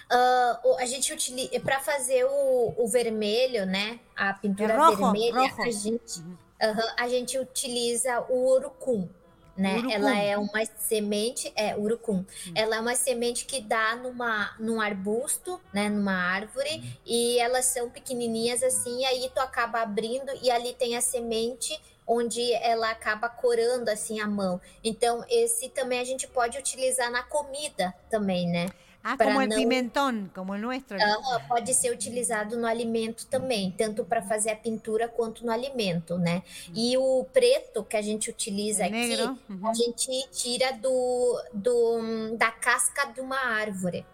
[0.10, 4.00] Uh, a gente utiliza para fazer o, o, vermelho, né?
[4.16, 5.62] A pintura rojo, vermelha, rojo.
[5.62, 9.08] a gente uh -huh, a gente utiliza o urucum,
[9.58, 9.78] né?
[9.80, 9.92] Urucum.
[9.92, 12.18] Ela é uma semente, é urucum.
[12.18, 12.54] Hum.
[12.56, 15.90] Ela é uma semente que dá numa num arbusto, né?
[15.90, 16.92] Numa árvore hum.
[17.06, 19.06] e elas são pequenininhas assim.
[19.06, 24.28] Aí tu acaba abrindo e ali tem a semente onde ela acaba corando assim a
[24.28, 24.62] mão.
[24.84, 28.68] Então esse também a gente pode utilizar na comida também, né?
[29.10, 30.84] Ah, como o pimentão, como o nosso.
[30.94, 36.18] Uh, pode ser utilizado no alimento também, tanto para fazer a pintura quanto no alimento,
[36.18, 36.44] né?
[36.76, 39.70] E o preto que a gente utiliza é aqui, uhum.
[39.70, 44.06] a gente tira do, do, da casca de uma árvore.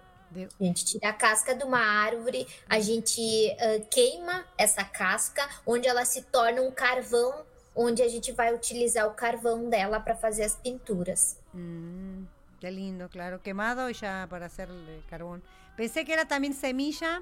[0.59, 5.87] A gente tira a casca de uma árvore, a gente uh, queima essa casca, onde
[5.87, 7.33] ela se torna um carvão,
[7.75, 11.37] onde a gente vai utilizar o carvão dela para fazer as pinturas.
[11.53, 12.25] Hum.
[12.63, 13.41] Qué lindo, claro.
[13.41, 14.69] Quemado ya para hacer
[15.09, 15.43] carbón.
[15.75, 17.21] Pensé que era también semilla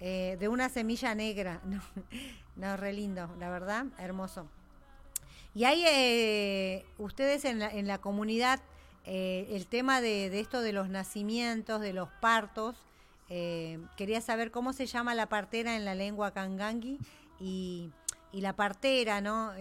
[0.00, 1.60] eh, de una semilla negra.
[1.66, 1.82] No,
[2.56, 4.46] no, re lindo, la verdad, hermoso.
[5.54, 8.60] Y hay eh, ustedes en la, en la comunidad,
[9.04, 12.74] eh, el tema de, esto de los nacimientos, de los partos,
[13.28, 16.98] quería saber cómo se llama la partera en la lengua kangangi
[17.38, 17.90] y,
[18.32, 19.52] y la partera, ¿no?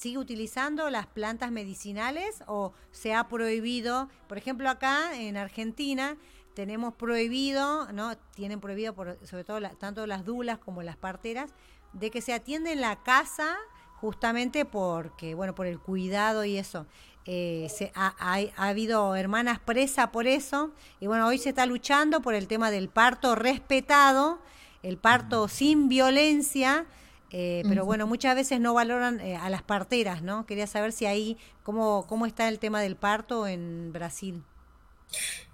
[0.00, 6.16] Sigue utilizando las plantas medicinales o se ha prohibido, por ejemplo acá en Argentina
[6.54, 8.16] tenemos prohibido, ¿no?
[8.34, 11.50] Tienen prohibido por, sobre todo tanto las dulas como las parteras
[11.92, 13.58] de que se atiende en la casa
[13.96, 16.86] justamente porque, bueno, por el cuidado y eso.
[17.26, 22.22] Eh, se, ha, ha, habido hermanas presas por eso y bueno, hoy se está luchando
[22.22, 24.40] por el tema del parto respetado,
[24.82, 26.86] el parto sin violencia
[27.30, 30.46] eh, pero bueno, muchas veces no valoran eh, a las parteras, ¿no?
[30.46, 34.42] Quería saber si ahí, cómo, cómo está el tema del parto en Brasil.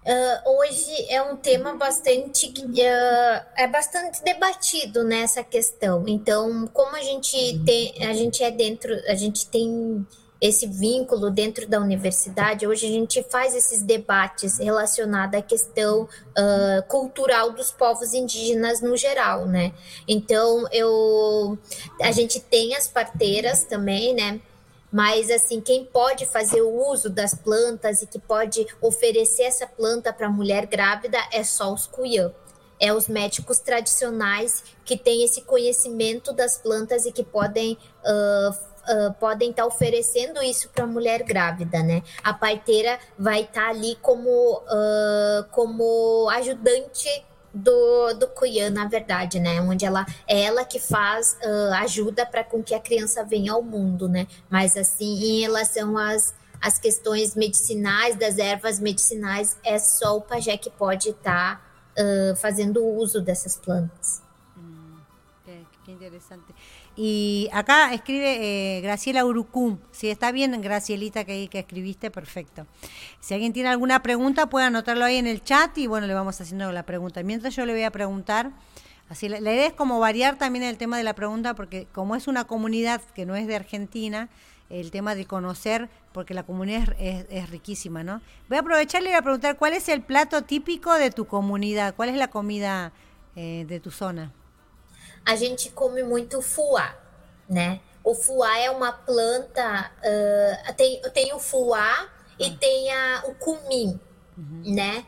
[0.04, 6.04] Uh, hoje é um tema bastante uh, é bastante debatido nessa questão.
[6.06, 10.06] Então, como a gente tem, a gente é dentro, a gente tem
[10.40, 16.82] esse vínculo dentro da universidade, hoje a gente faz esses debates relacionados à questão uh,
[16.88, 19.72] cultural dos povos indígenas no geral, né?
[20.06, 21.58] Então, eu,
[22.02, 24.40] a gente tem as parteiras também, né?
[24.92, 30.12] Mas, assim, quem pode fazer o uso das plantas e que pode oferecer essa planta
[30.12, 32.32] para mulher grávida é só os cuyã.
[32.78, 37.72] É os médicos tradicionais que têm esse conhecimento das plantas e que podem
[38.04, 42.02] uh, uh, podem estar tá oferecendo isso para a mulher grávida, né?
[42.22, 47.08] A parteira vai estar tá ali como, uh, como ajudante
[47.56, 49.60] do, do Cuian, na verdade, né?
[49.62, 53.62] Onde ela é ela que faz uh, ajuda para com que a criança venha ao
[53.62, 54.26] mundo, né?
[54.50, 60.58] Mas assim, em relação às, às questões medicinais, das ervas medicinais, é só o pajé
[60.58, 64.22] que pode estar tá, uh, fazendo uso dessas plantas.
[64.56, 64.98] Hum,
[65.48, 66.54] é, que interessante.
[66.96, 69.78] Y acá escribe eh, Graciela Urucum.
[69.92, 72.66] Si está bien, Gracielita, que, que escribiste, perfecto.
[73.20, 76.40] Si alguien tiene alguna pregunta, puede anotarlo ahí en el chat y bueno, le vamos
[76.40, 77.22] haciendo la pregunta.
[77.22, 78.50] Mientras yo le voy a preguntar,
[79.10, 82.28] así la, idea es como variar también el tema de la pregunta, porque como es
[82.28, 84.30] una comunidad que no es de Argentina,
[84.70, 88.22] el tema de conocer, porque la comunidad es, riquísima, ¿no?
[88.48, 91.94] Voy a aprovecharle y voy a preguntar cuál es el plato típico de tu comunidad,
[91.94, 92.92] cuál es la comida
[93.36, 94.32] eh, de tu zona.
[95.26, 96.96] A gente come muito fuá,
[97.48, 97.80] né?
[98.02, 102.08] O fuá é uma planta, uh, tem, tem o fuá
[102.38, 102.56] e ah.
[102.58, 104.00] tem a, o cumim,
[104.38, 104.62] uhum.
[104.64, 105.04] né?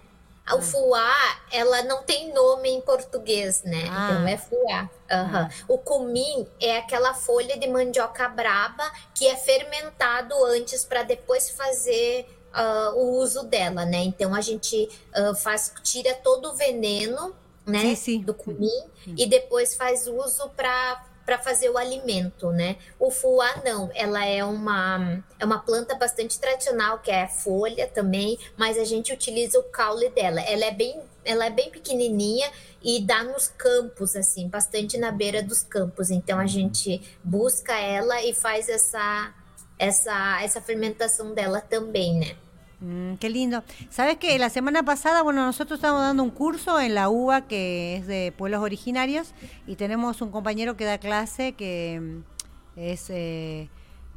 [0.52, 3.85] O fuá, ela não tem nome em português, né?
[3.90, 4.09] Ah.
[4.11, 4.83] Então é fuá.
[4.83, 4.88] Uhum.
[5.09, 5.48] Ah.
[5.68, 12.26] O cumim é aquela folha de mandioca braba que é fermentado antes para depois fazer
[12.52, 13.98] uh, o uso dela, né?
[13.98, 17.35] Então a gente uh, faz, tira todo o veneno,
[17.68, 17.81] né?
[17.81, 18.20] Sim, sim.
[18.22, 22.76] Do cumim e depois faz uso para para fazer o alimento, né?
[22.98, 28.38] O fuá não, ela é uma é uma planta bastante tradicional que é folha também,
[28.57, 30.40] mas a gente utiliza o caule dela.
[30.40, 32.50] Ela é bem ela é bem pequenininha
[32.83, 36.11] e dá nos campos assim, bastante na beira dos campos.
[36.11, 39.35] Então a gente busca ela e faz essa
[39.78, 42.37] essa essa fermentação dela também, né?
[42.81, 43.64] Mm, qué lindo.
[43.91, 47.97] Sabes que la semana pasada, bueno, nosotros estamos dando un curso en la UBA que
[47.97, 49.35] es de pueblos originarios
[49.67, 53.69] y tenemos un compañero que da clase que mm, es eh,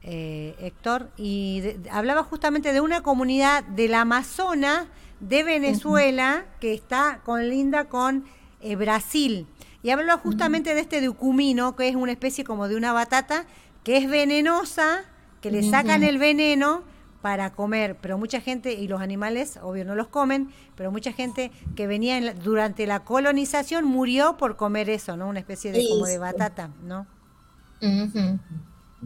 [0.03, 4.85] eh, Héctor y hablaba justamente de una comunidad del Amazonas
[5.19, 8.25] de Venezuela que está con linda con
[8.61, 9.47] eh, Brasil.
[9.81, 13.47] Y hablaba justamente de este ducumino, que es una especie como de una batata,
[13.83, 15.03] que es venenosa,
[15.41, 16.83] que le sacan el veneno
[17.21, 21.51] para comer, pero mucha gente, y los animales, obvio, no los comen, pero mucha gente
[21.75, 25.27] que venía durante la colonización murió por comer eso, ¿no?
[25.27, 27.05] Una especie de como de batata, ¿no?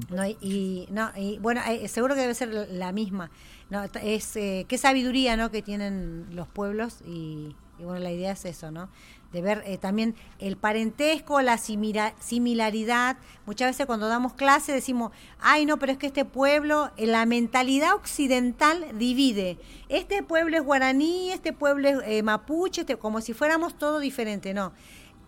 [0.10, 3.32] no y, no, y bueno, eh, seguro que debe ser la misma.
[3.70, 5.52] No, es eh, qué sabiduría, ¿no?
[5.52, 8.90] Que tienen los pueblos y, y bueno, la idea es eso, ¿no?
[9.32, 13.18] De ver eh, también el parentesco, la similaridad.
[13.46, 17.26] Muchas veces cuando damos clase decimos, ay no, pero es que este pueblo, en la
[17.26, 19.58] mentalidad occidental divide.
[19.90, 24.54] Este pueblo es guaraní, este pueblo es eh, mapuche, este, como si fuéramos todo diferente,
[24.54, 24.72] no.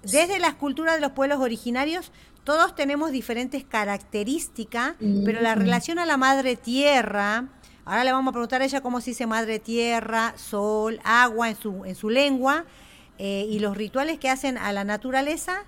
[0.03, 2.11] Desde las culturas de los pueblos originarios,
[2.43, 4.93] todos tenemos diferentes características,
[5.25, 7.49] pero la relación a la madre tierra,
[7.83, 11.57] ahora le vamos a preguntar a ella cómo se dice madre tierra, sol, agua en
[11.57, 12.63] su, en su lengua,
[13.19, 15.63] eh, y los rituales que hacen a la naturaleza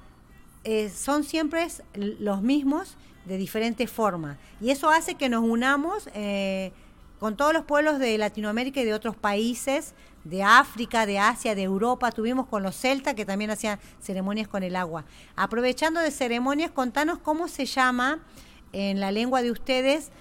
[0.63, 4.37] eh, son siempre los mismos de diferentes formas.
[4.61, 6.71] Y eso hace que nos unamos eh,
[7.19, 11.63] con todos los pueblos de Latinoamérica y de otros países, de África, de Asia, de
[11.63, 12.11] Europa.
[12.11, 15.05] Tuvimos con los celtas que también hacían ceremonias con el agua.
[15.35, 18.19] Aprovechando de ceremonias, contanos cómo se llama
[18.73, 20.11] en la lengua de ustedes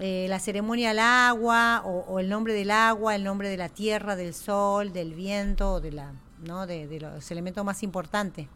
[0.00, 4.16] la ceremonia al agua o, o el nombre del agua, el nombre de la tierra,
[4.16, 6.12] del sol, del viento, de la
[6.44, 6.66] ¿no?
[6.66, 8.46] De, de, los elementos mais importantes.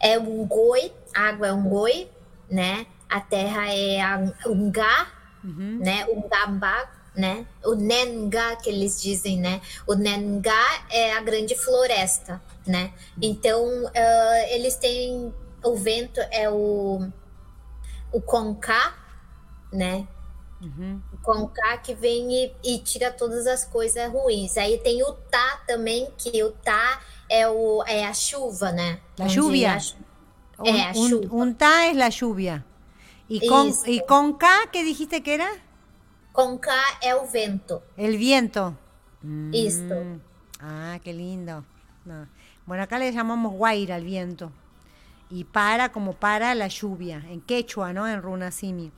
[0.00, 2.10] É um goi, a água é um goi,
[2.50, 2.86] né?
[3.08, 4.00] A terra é
[4.46, 5.10] um gá,
[5.44, 5.78] uhum.
[5.80, 6.06] né?
[6.06, 7.46] Um gambá, né?
[7.64, 9.60] O nenga que eles dizem, né?
[9.86, 10.52] O nenga
[10.90, 12.92] é a grande floresta, né?
[13.20, 15.32] Então uh, eles têm
[15.64, 17.08] o vento é o
[18.12, 18.94] o conká,
[19.72, 20.06] né?
[20.60, 21.00] Uhum.
[21.22, 24.56] Com K que vem e, e, tira todas as coisas ruins.
[24.56, 27.00] Aí tem o tá também, que o tá
[27.30, 29.00] é, o, é a chuva, né?
[29.18, 29.78] A lluvia.
[30.58, 31.54] A, é, a chuva.
[31.54, 32.64] Tá é a lluvia.
[33.30, 35.58] E com, e com K, que dijiste que era?
[36.32, 36.70] Com K
[37.00, 37.82] é o vento.
[37.96, 38.76] El viento.
[39.52, 39.94] Isso.
[39.94, 40.20] Mm.
[40.60, 41.64] Ah, qué lindo.
[42.04, 42.26] No.
[42.66, 44.52] Bueno, acá le llamamos guaira al viento.
[45.30, 48.06] Y para como para la lluvia, en quechua, ¿no?
[48.06, 48.92] En runasimi.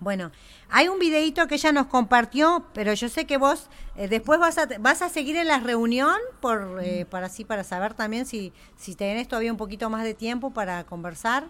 [0.00, 0.30] Bueno,
[0.70, 4.58] hay un videito que ella nos compartió, pero yo sé que vos eh, después vas
[4.58, 8.52] a, vas a seguir en la reunión por, eh, para así para saber también si,
[8.76, 11.46] si tenés todavía un poquito más de tiempo para conversar.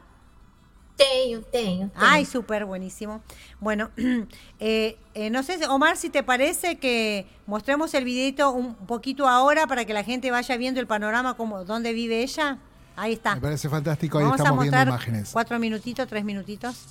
[0.96, 1.90] Tengo, tengo.
[1.94, 3.22] Ay, súper buenísimo.
[3.60, 3.90] Bueno,
[4.58, 4.96] eh,
[5.30, 9.92] no sé, Omar, si te parece que mostremos el videito un poquito ahora para que
[9.92, 12.58] la gente vaya viendo el panorama, como dónde vive ella.
[12.96, 13.36] Ahí está.
[13.36, 15.30] Me parece fantástico, ahí estamos viendo imágenes.
[15.32, 16.86] Cuatro minutitos, tres minutitos.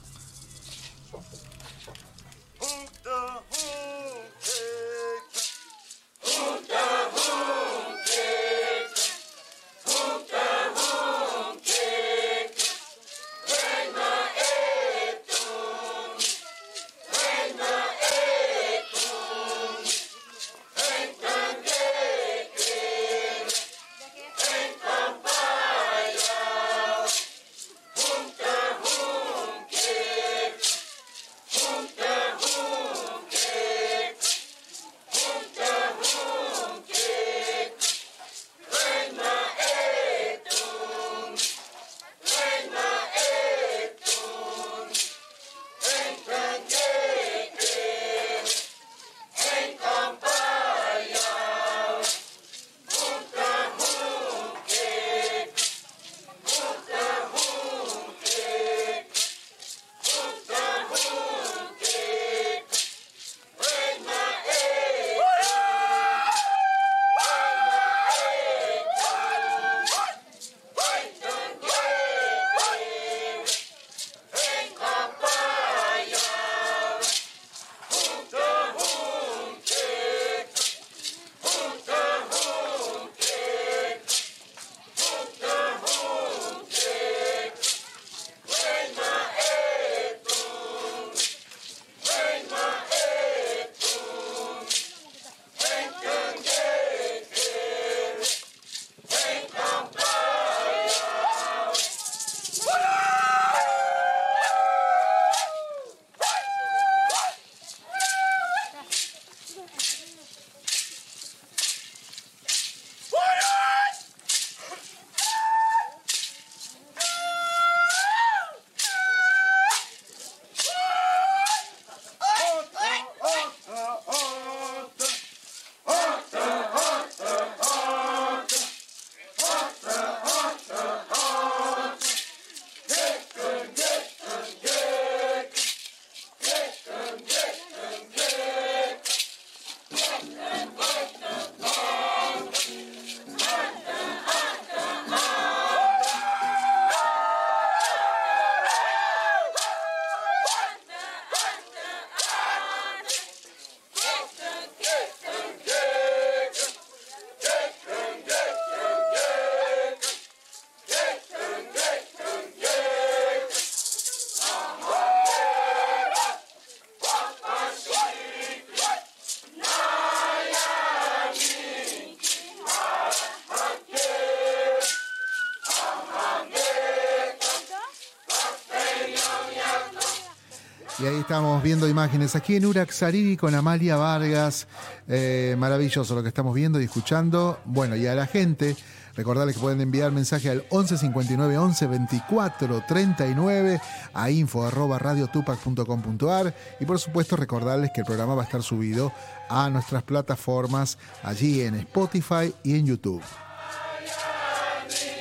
[181.27, 184.65] Estamos viendo imágenes aquí en Uraxariri con Amalia Vargas.
[185.09, 187.59] Eh, maravilloso lo que estamos viendo y escuchando.
[187.65, 188.77] Bueno, y a la gente,
[189.13, 193.81] recordarles que pueden enviar mensaje al 11 59 11 24 39
[194.13, 199.11] a info arroba radiotupac.com.ar y por supuesto recordarles que el programa va a estar subido
[199.49, 203.21] a nuestras plataformas allí en Spotify y en YouTube.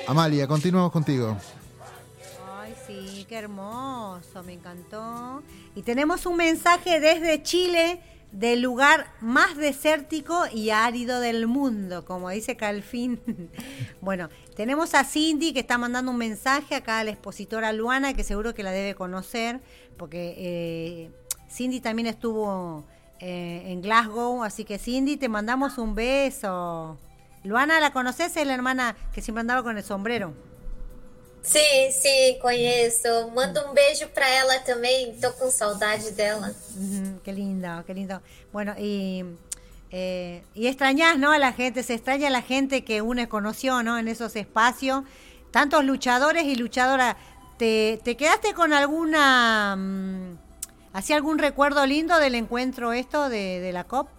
[0.07, 1.37] Amalia, continuamos contigo
[3.27, 5.43] qué hermoso, me encantó.
[5.75, 8.01] Y tenemos un mensaje desde Chile
[8.33, 13.21] del lugar más desértico y árido del mundo, como dice Calfín.
[14.01, 18.25] bueno, tenemos a Cindy que está mandando un mensaje acá a la expositora Luana, que
[18.25, 19.61] seguro que la debe conocer,
[19.97, 21.11] porque eh,
[21.51, 22.85] Cindy también estuvo
[23.21, 26.99] eh, en Glasgow, así que Cindy, te mandamos un beso.
[27.43, 28.37] Luana, ¿la conoces?
[28.37, 30.35] Es la hermana que siempre andaba con el sombrero.
[31.47, 33.31] Sim, sim, conheço.
[33.33, 35.15] Manda um beijo para ela também.
[35.21, 36.53] Tô com saudade dela.
[36.77, 38.21] Uh qué lindo, qué lindo.
[38.53, 39.25] Bueno, y,
[39.93, 41.31] eh, y extrañas, ¿no?
[41.31, 43.97] A la gente, se extraña a la gente que uno conoció, ¿no?
[43.97, 45.05] En esos espacios.
[45.53, 47.17] Tantos luchadores y luchadoras.
[47.59, 49.79] ¿Te, te quedaste con alguna...
[50.93, 54.16] ¿Hacía algún recuerdo lindo del encuentro esto de la COP?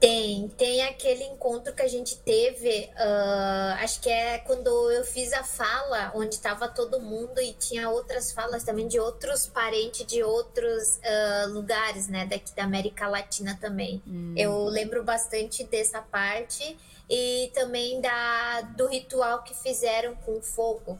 [0.00, 5.32] Tem, tem aquele encontro que a gente teve, uh, acho que é quando eu fiz
[5.32, 10.22] a fala, onde estava todo mundo e tinha outras falas também de outros parentes de
[10.22, 14.00] outros uh, lugares, né, daqui da América Latina também.
[14.06, 14.34] Hum.
[14.36, 16.76] Eu lembro bastante dessa parte
[17.10, 20.96] e também da do ritual que fizeram com fogo.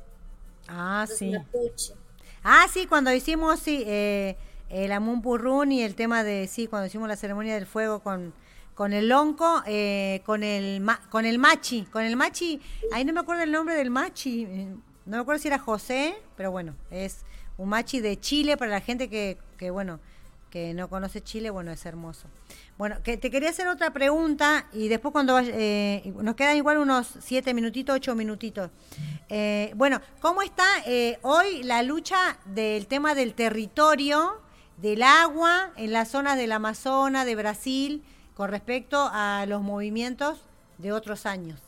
[0.67, 1.39] Ah, sim.
[1.39, 1.95] Mapuche.
[2.43, 4.37] Ah, sí, cuando hicimos sí, eh,
[4.71, 8.33] el Amun Purrun y el tema de, sí, cuando hicimos la ceremonia del fuego con
[8.79, 12.61] con el lonco, eh, con el con el machi, con el machi,
[12.93, 14.69] ahí no me acuerdo el nombre del machi, eh,
[15.05, 17.25] no me acuerdo si era José, pero bueno, es
[17.57, 19.99] un machi de Chile para la gente que, que bueno,
[20.49, 22.29] que no conoce Chile, bueno, es hermoso.
[22.79, 27.09] Bueno, que te quería hacer otra pregunta y después cuando eh, nos quedan igual unos
[27.19, 28.71] siete minutitos, ocho minutitos.
[29.75, 30.65] bueno, ¿cómo está
[31.23, 34.41] hoy la lucha del tema del territorio,
[34.77, 38.05] del agua en las zonas del Amazonas, de Brasil?
[38.39, 40.39] Con respecto a los movimientos
[40.79, 41.59] de outros anos?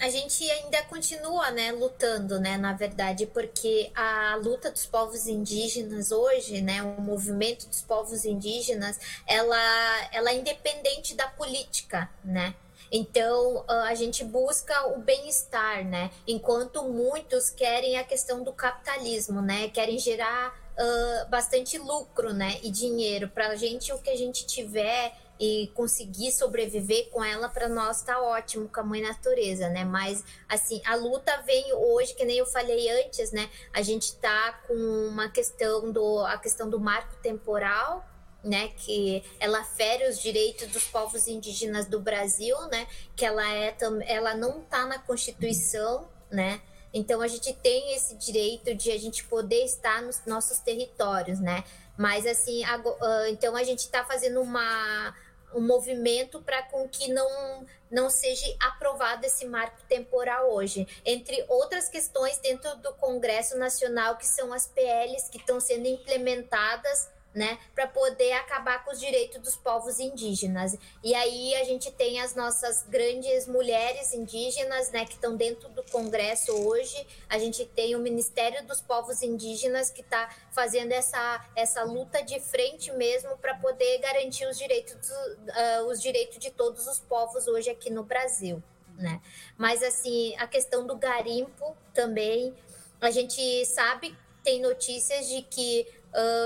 [0.00, 6.10] A gente ainda continua né, lutando, né, na verdade, porque a luta dos povos indígenas
[6.10, 12.54] hoje, né, o movimento dos povos indígenas, ela, ela é independente da política, né?
[12.90, 16.10] Então a gente busca o bem-estar, né?
[16.26, 19.68] Enquanto muitos querem a questão do capitalismo, né?
[19.68, 22.58] Querem gerar uh, bastante lucro, né?
[22.62, 23.28] E dinheiro.
[23.28, 28.02] Para a gente, o que a gente tiver e conseguir sobreviver com ela, para nós
[28.02, 29.84] tá ótimo com a mãe natureza, né?
[29.84, 33.48] Mas, assim, a luta vem hoje, que nem eu falei antes, né?
[33.72, 38.04] A gente tá com uma questão do, a questão do marco temporal,
[38.42, 43.76] né, que ela fere os direitos dos povos indígenas do Brasil, né, que ela é
[44.06, 46.62] ela não está na Constituição, né,
[46.92, 51.64] então a gente tem esse direito de a gente poder estar nos nossos territórios, né?
[51.96, 52.80] Mas assim, a,
[53.28, 55.14] então a gente está fazendo uma,
[55.54, 61.88] um movimento para com que não não seja aprovado esse marco temporal hoje, entre outras
[61.88, 67.86] questões dentro do Congresso Nacional que são as PLs que estão sendo implementadas né, para
[67.86, 70.76] poder acabar com os direitos dos povos indígenas.
[71.04, 75.82] E aí a gente tem as nossas grandes mulheres indígenas, né, que estão dentro do
[75.84, 77.06] Congresso hoje.
[77.28, 82.40] A gente tem o Ministério dos Povos Indígenas que está fazendo essa, essa luta de
[82.40, 87.70] frente mesmo para poder garantir os direitos, uh, os direitos de todos os povos hoje
[87.70, 88.62] aqui no Brasil.
[88.96, 89.20] Né?
[89.56, 92.52] Mas assim, a questão do garimpo também,
[93.00, 95.86] a gente sabe, tem notícias de que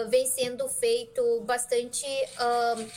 [0.09, 2.91] vem sendo feito bastante, uh,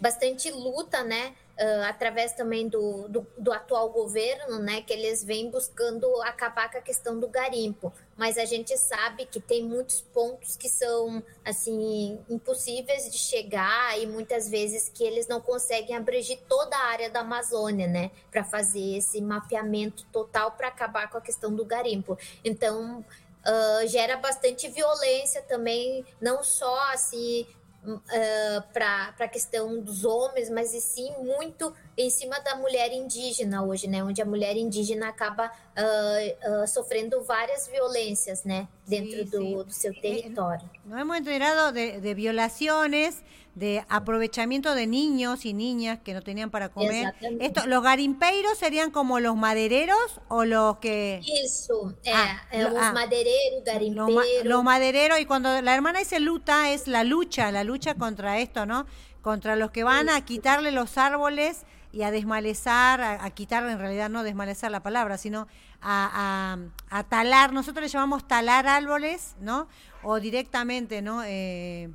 [0.00, 1.34] bastante luta, né?
[1.58, 6.76] Uh, através também do, do, do, atual governo, né, que eles vêm buscando acabar com
[6.76, 7.90] a questão do garimpo.
[8.14, 14.06] Mas a gente sabe que tem muitos pontos que são assim impossíveis de chegar e
[14.06, 18.98] muitas vezes que eles não conseguem abranger toda a área da Amazônia, né, para fazer
[18.98, 22.18] esse mapeamento total para acabar com a questão do garimpo.
[22.44, 23.02] Então
[23.46, 27.46] uh, gera bastante violência também, não só assim
[27.86, 33.64] uh, para a questão dos homens, mas e sim muito em cima da mulher indígena
[33.64, 34.02] hoje, né?
[34.02, 38.68] Onde a mulher indígena acaba uh, uh, sofrendo várias violências, né?
[38.86, 39.64] Dentro sí, do, sí.
[39.64, 40.68] do, seu território.
[40.84, 43.22] Nos hemos enterado de, de violaciones
[43.56, 47.14] de aprovechamiento de niños y niñas que no tenían para comer.
[47.40, 51.22] Esto, ¿Los garimpeiros serían como los madereros o los que...?
[51.42, 54.44] Eso, ah, los ah, madereros, garimpeiros.
[54.44, 58.66] Los, madereros, y cuando la hermana dice luta, es la lucha, la lucha contra esto,
[58.66, 58.86] ¿no?
[59.22, 63.78] Contra los que van a quitarle los árboles y a desmalezar, a, a quitar, en
[63.78, 65.48] realidad no desmalezar la palabra, sino
[65.80, 66.58] a,
[66.90, 69.66] a, talar, nosotros le llamamos talar árboles, ¿no?
[70.02, 71.22] O directamente, ¿no?
[71.24, 71.88] Eh,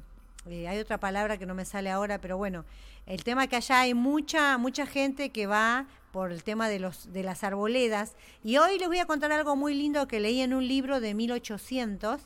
[0.49, 2.65] eh, hay otra palabra que no me sale ahora, pero bueno,
[3.05, 7.11] el tema que allá hay mucha, mucha gente que va por el tema de, los,
[7.13, 8.15] de las arboledas.
[8.43, 11.13] Y hoy les voy a contar algo muy lindo que leí en un libro de
[11.13, 12.21] 1800.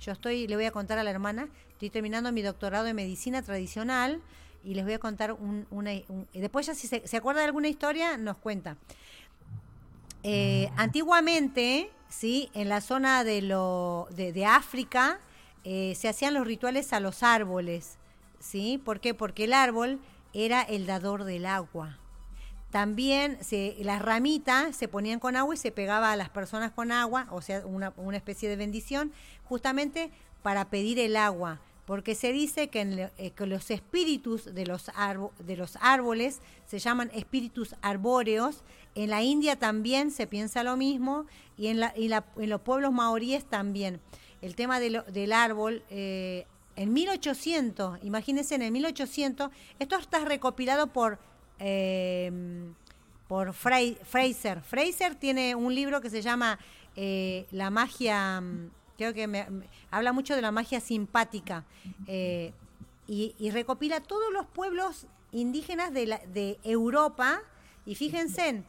[0.00, 3.42] Yo estoy, le voy a contar a la hermana, estoy terminando mi doctorado en medicina
[3.42, 4.22] tradicional
[4.64, 5.36] y les voy a contar
[5.70, 5.92] una...
[6.32, 8.76] después ya si se, se acuerda de alguna historia, nos cuenta.
[10.22, 12.50] Eh, antiguamente, ¿sí?
[12.54, 15.20] en la zona de, lo, de, África,
[15.70, 17.98] eh, se hacían los rituales a los árboles.
[18.40, 18.80] ¿sí?
[18.82, 19.12] ¿Por qué?
[19.12, 20.00] Porque el árbol
[20.32, 21.98] era el dador del agua.
[22.70, 26.90] También se, las ramitas se ponían con agua y se pegaba a las personas con
[26.90, 29.12] agua, o sea, una, especie de bendición,
[29.44, 30.10] justamente
[30.42, 34.90] para pedir el agua porque se dice que, eh, que los espíritus de los,
[35.38, 38.62] de los árboles se llaman espíritus arbóreos.
[38.94, 41.24] En la India también se piensa lo mismo
[41.56, 44.02] y en, la, en los pueblos maoríes también.
[44.40, 51.18] El tema del árbol, eh, en 1800, imagínense, en el 1800, esto está recopilado por,
[51.58, 52.30] eh,
[53.26, 54.62] por Fraser.
[54.62, 56.58] Fraser tiene un libro que se llama
[57.50, 58.42] La magia
[58.98, 59.46] Creo que me,
[59.92, 61.64] habla mucho de la magia simpática
[62.08, 62.52] eh,
[63.06, 67.40] y, recopila todos los pueblos indígenas de, de Europa.
[67.86, 68.64] Y fíjense,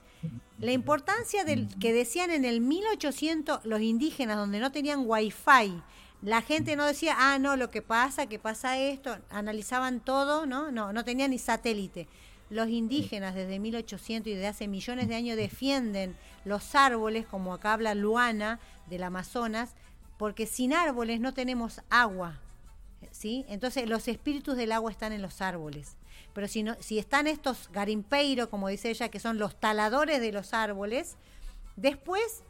[0.59, 5.81] la importancia del que decían en el 1800 los indígenas, donde no tenían wifi,
[6.21, 10.71] la gente no decía, ah, no, lo que pasa, que pasa esto, analizaban todo, ¿no?
[10.71, 12.07] No, no tenían ni satélite.
[12.49, 17.73] Los indígenas desde 1800 y desde hace millones de años defienden los árboles, como acá
[17.73, 18.59] habla Luana
[18.89, 19.75] del Amazonas,
[20.17, 22.41] porque sin árboles no tenemos agua.
[23.11, 23.45] ¿sí?
[23.47, 25.95] Entonces los espíritus del agua están en los árboles.
[26.33, 30.31] Pero si, no, si están estos garimpeiros, como dice ella, que son los taladores de
[30.31, 31.17] los árboles,
[31.75, 32.43] después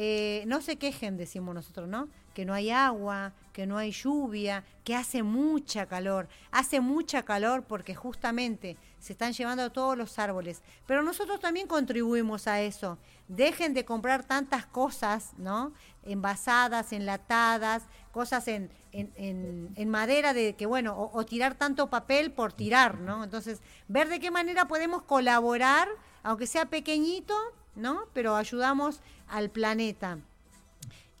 [0.00, 2.08] eh, no se quejen, decimos nosotros, ¿no?
[2.32, 6.28] Que no hay agua, que no hay lluvia, que hace mucha calor.
[6.52, 10.62] Hace mucha calor porque justamente se están llevando todos los árboles.
[10.86, 12.98] Pero nosotros también contribuimos a eso.
[13.26, 15.72] Dejen de comprar tantas cosas, ¿no?
[16.08, 22.98] Envasadas, enlatadas, cosas en, en, madera de que, bueno, o, tirar tanto papel por tirar,
[22.98, 23.24] ¿no?
[23.24, 25.88] Entonces, ver de qué manera podemos colaborar,
[26.22, 27.34] aunque sea pequeñito,
[27.74, 28.06] ¿no?
[28.12, 30.18] Pero ayudamos al planeta.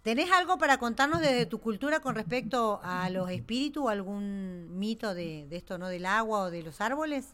[0.02, 5.14] ¿Tenés algo para contarnos desde tu cultura con respecto a los espíritus o algún mito
[5.14, 5.88] de, esto, ¿no?
[5.88, 7.26] Del agua o de los árboles?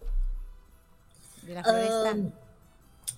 [1.42, 2.16] De la floresta.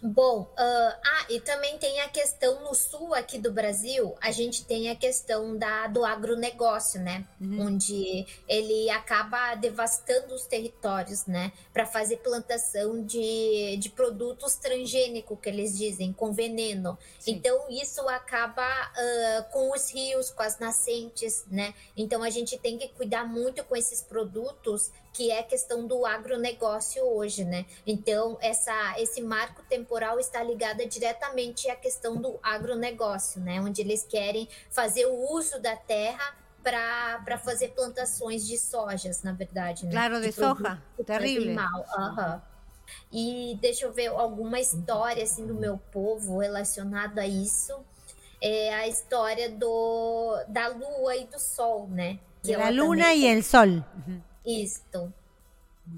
[0.02, 4.64] Bom, uh, ah, e também tem a questão no sul aqui do Brasil, a gente
[4.64, 7.26] tem a questão da, do agronegócio, né?
[7.40, 7.66] Uhum.
[7.66, 11.52] Onde ele acaba devastando os territórios, né?
[11.72, 16.98] Para fazer plantação de, de produtos transgênicos, que eles dizem, com veneno.
[17.18, 17.32] Sim.
[17.32, 21.74] Então, isso acaba uh, com os rios, com as nascentes, né?
[21.96, 26.04] Então, a gente tem que cuidar muito com esses produtos que é a questão do
[26.04, 27.64] agronegócio hoje, né?
[27.86, 33.58] Então, essa, esse marco temporal está ligado diretamente à questão do agronegócio, né?
[33.58, 39.86] Onde eles querem fazer o uso da terra para fazer plantações de sojas, na verdade.
[39.86, 39.92] Né?
[39.92, 40.82] Claro, de, de soja.
[41.06, 41.54] Terrível.
[41.54, 42.40] Uhum.
[43.10, 47.74] E deixa eu ver alguma história assim do meu povo relacionada a isso.
[48.38, 52.18] É a história do, da lua e do sol, né?
[52.42, 53.66] Que a luna e o sol.
[53.66, 54.20] Uhum.
[54.46, 55.12] Isto.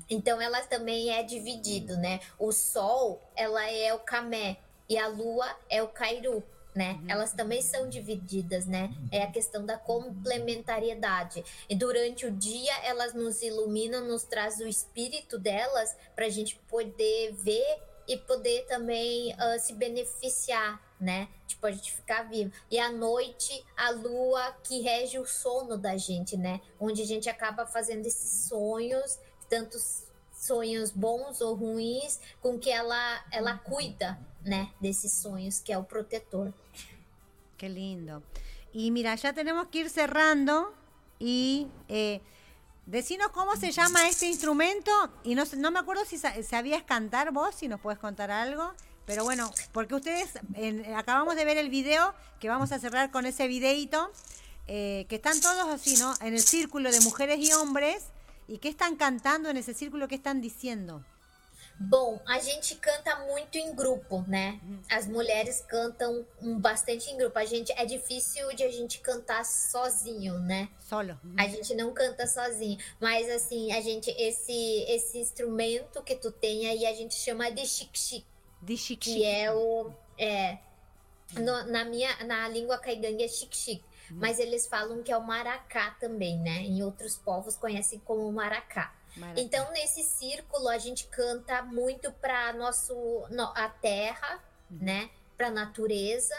[0.08, 2.20] Então ela também é dividido, né?
[2.38, 6.42] O sol, ela é o camé e a lua é o cairu,
[6.74, 6.98] né?
[7.02, 7.10] Uhum.
[7.10, 8.90] Elas também são divididas, né?
[9.10, 11.44] É a questão da complementariedade.
[11.68, 16.56] E durante o dia elas nos iluminam, nos traz o espírito delas para a gente
[16.68, 21.28] poder ver e poder também uh, se beneficiar, né?
[21.46, 22.52] Tipo, a gente ficar vivo.
[22.70, 26.60] E à noite, a lua que rege o sono da gente, né?
[26.78, 29.18] Onde a gente acaba fazendo esses sonhos,
[29.48, 34.72] tantos sonhos bons ou ruins, com que ela, ela cuida, né?
[34.80, 36.52] Desses sonhos, que é o protetor.
[37.56, 38.22] Que lindo.
[38.72, 40.72] Y mira, ya tenemos que ir cerrando
[41.18, 42.20] y eh,
[42.88, 44.90] Decinos cómo se llama este instrumento
[45.22, 48.72] y no, no me acuerdo si sabías cantar vos, si nos puedes contar algo.
[49.08, 50.38] Pero bueno, porque ustedes
[50.94, 54.12] acabamos de ver el video, que vamos a cerrar con ese videito,
[54.68, 56.14] eh, que están todos así, ¿no?
[56.20, 58.04] En el círculo de mujeres y hombres,
[58.48, 60.08] ¿Y qué están cantando en ese círculo?
[60.08, 61.04] ¿Qué están diciendo?
[61.78, 64.58] Bom, a gente canta muito em grupo, né?
[64.90, 66.26] As mulheres cantam
[66.58, 67.38] bastante em grupo.
[67.38, 70.70] A gente é difícil de a gente cantar sozinho, né?
[70.80, 71.16] Solo.
[71.36, 76.66] A gente não canta sozinho, mas assim, a gente esse esse instrumento que tu tem
[76.66, 78.24] aí a gente chama de xic
[78.60, 80.58] De chic que é o é
[81.34, 85.90] no, na minha na língua caigangue é xic mas eles falam que é o maracá
[86.00, 86.62] também, né?
[86.62, 88.94] Em outros povos conhecem como maracá.
[89.16, 89.44] Maravilha.
[89.44, 92.94] Então, nesse círculo, a gente canta muito para nosso
[93.30, 94.78] no, a terra, uhum.
[94.80, 95.10] né?
[95.36, 96.34] Para a natureza.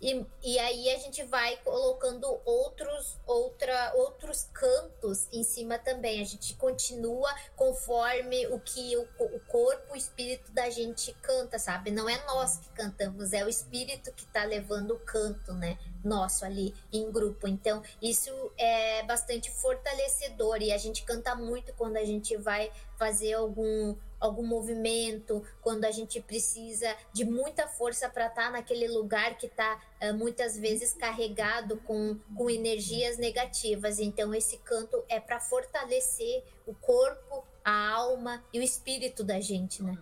[0.00, 6.20] E, e aí a gente vai colocando outros, outra, outros cantos em cima também.
[6.20, 11.90] A gente continua conforme o que o, o corpo, o espírito da gente canta, sabe?
[11.90, 15.78] Não é nós que cantamos, é o espírito que está levando o canto, né?
[16.04, 17.46] nosso ali em grupo.
[17.46, 23.34] Então, isso é bastante fortalecedor e a gente canta muito quando a gente vai fazer
[23.34, 29.38] algum algum movimento, quando a gente precisa de muita força para estar tá naquele lugar
[29.38, 33.98] que está uh, muitas vezes carregado com, com energias negativas.
[33.98, 39.82] Então, esse canto é para fortalecer o corpo, a alma e o espírito da gente,
[39.82, 39.98] né?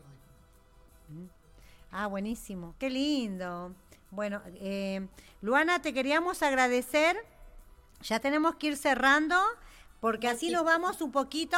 [1.90, 2.74] Ah, buenísimo.
[2.78, 3.74] Qué lindo.
[4.10, 5.06] Bueno, eh,
[5.40, 7.16] Luana, te queríamos agradecer.
[8.02, 9.34] Ya tenemos que ir cerrando,
[10.00, 11.56] porque así nos vamos un poquito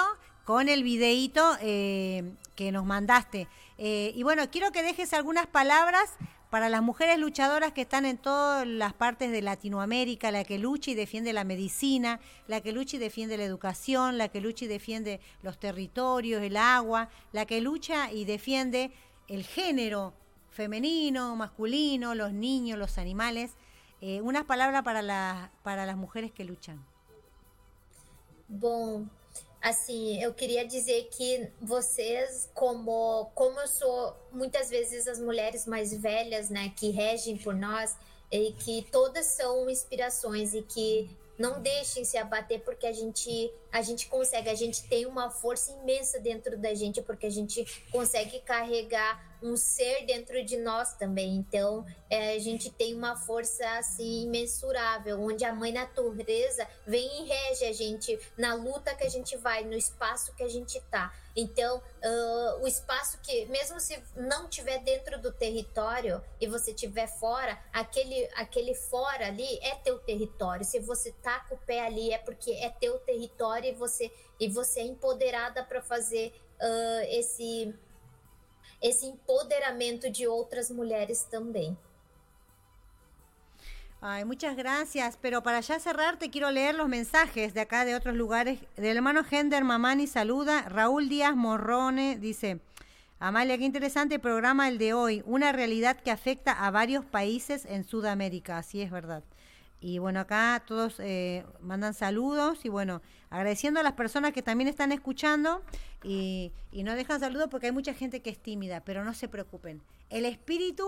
[0.50, 3.46] con el videíto eh, que nos mandaste.
[3.78, 6.10] Eh, y bueno, quiero que dejes algunas palabras
[6.50, 10.90] para las mujeres luchadoras que están en todas las partes de Latinoamérica, la que lucha
[10.90, 14.68] y defiende la medicina, la que lucha y defiende la educación, la que lucha y
[14.68, 18.90] defiende los territorios, el agua, la que lucha y defiende
[19.28, 20.14] el género
[20.50, 23.52] femenino, masculino, los niños, los animales.
[24.00, 26.84] Eh, unas palabras para, para las mujeres que luchan.
[29.60, 35.92] Assim, eu queria dizer que vocês, como, como eu sou muitas vezes as mulheres mais
[35.92, 37.96] velhas, né, que regem por nós,
[38.30, 43.82] e que todas são inspirações e que não deixem se abater porque a gente a
[43.82, 48.40] gente consegue, a gente tem uma força imensa dentro da gente porque a gente consegue
[48.40, 51.36] carregar um ser dentro de nós também.
[51.36, 57.28] Então, é, a gente tem uma força assim imensurável, onde a mãe natureza vem e
[57.28, 61.12] rege a gente na luta que a gente vai, no espaço que a gente tá.
[61.36, 67.06] Então, uh, o espaço que, mesmo se não tiver dentro do território e você tiver
[67.06, 70.64] fora, aquele, aquele fora ali é teu território.
[70.64, 74.10] Se você tá com o pé ali, é porque é teu território e você,
[74.40, 77.74] e você é empoderada para fazer uh, esse
[78.80, 81.76] esse empoderamento de otras mujeres también.
[84.02, 85.18] Ay, muchas gracias.
[85.20, 88.60] Pero para ya cerrar, te quiero leer los mensajes de acá, de otros lugares.
[88.76, 90.62] Del hermano Gender Mamani saluda.
[90.62, 92.60] Raúl Díaz Morrone dice:
[93.18, 95.22] Amalia, qué interesante programa el de hoy.
[95.26, 98.56] Una realidad que afecta a varios países en Sudamérica.
[98.56, 99.22] Así es verdad.
[99.80, 103.00] Y bueno, acá todos eh, mandan saludos y bueno,
[103.30, 105.62] agradeciendo a las personas que también están escuchando
[106.02, 109.82] y, no dejan saludos porque hay mucha gente que es tímida, pero no se preocupen.
[110.10, 110.86] El espíritu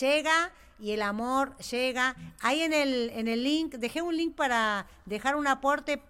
[0.00, 2.14] llega y el amor llega.
[2.40, 6.00] Ahí en el, en el link, dejé un link para dejar un aporte,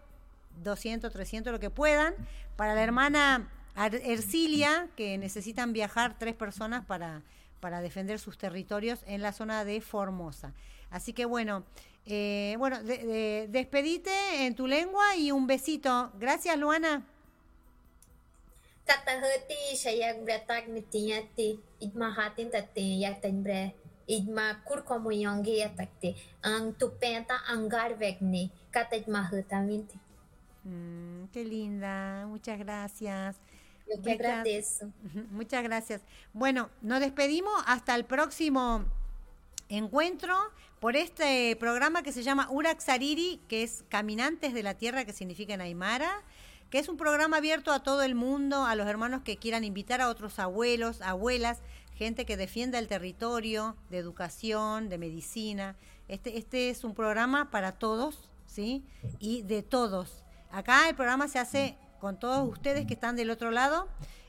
[0.63, 2.15] 200, 300, lo que puedan,
[2.57, 7.23] para la hermana Ercilia, que necesitan viajar tres personas para,
[7.61, 10.53] para defender sus territorios en la zona de Formosa.
[10.91, 11.65] Así que bueno,
[12.07, 16.11] eh, bueno, despedite en tu lengua y un besito.
[16.19, 17.05] Gracias, Luana.
[18.87, 23.77] Tatahati shayak bratak mitinyati idmahatin tate yatanbre
[24.09, 30.01] idma kurkomuyongi yatakte ang tupenta angar vegni katadmahutaminte.
[30.65, 33.37] Mm, qué linda, muchas gracias.
[33.89, 34.89] Yo que agradezco.
[35.31, 36.03] Muchas gracias.
[36.33, 38.85] Bueno, nos despedimos hasta el próximo
[39.69, 40.35] encuentro
[40.81, 45.55] por este programa que se llama Uraxariri, que es Caminantes de la Tierra, que significa
[45.55, 46.23] en Aymara,
[46.71, 50.01] que es un programa abierto a todo el mundo, a los hermanos que quieran invitar
[50.01, 51.59] a otros abuelos, abuelas,
[51.95, 55.77] gente que defienda el territorio, de educación, de medicina.
[56.07, 58.85] Este, este es un programa para todos, ¿sí?
[59.19, 60.25] Y de todos.
[60.51, 63.89] Acá el programa se hace con todos ustedes que están del otro lado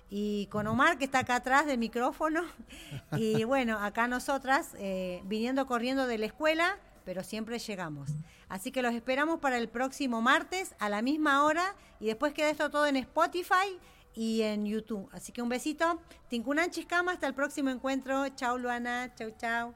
[0.10, 2.44] y con Omar que está acá atrás del micrófono
[3.18, 8.12] y bueno, acá nosotras eh, viniendo corriendo de la escuela, pero siempre llegamos.
[8.48, 12.50] Así que los esperamos para el próximo martes a la misma hora y después queda
[12.50, 13.80] esto todo en Spotify
[14.16, 15.08] y en YouTube.
[15.12, 16.02] Así que un besito.
[16.28, 18.28] Tinkunan Chiscama, hasta el próximo encuentro.
[18.30, 19.74] Chau Luana, chau chau.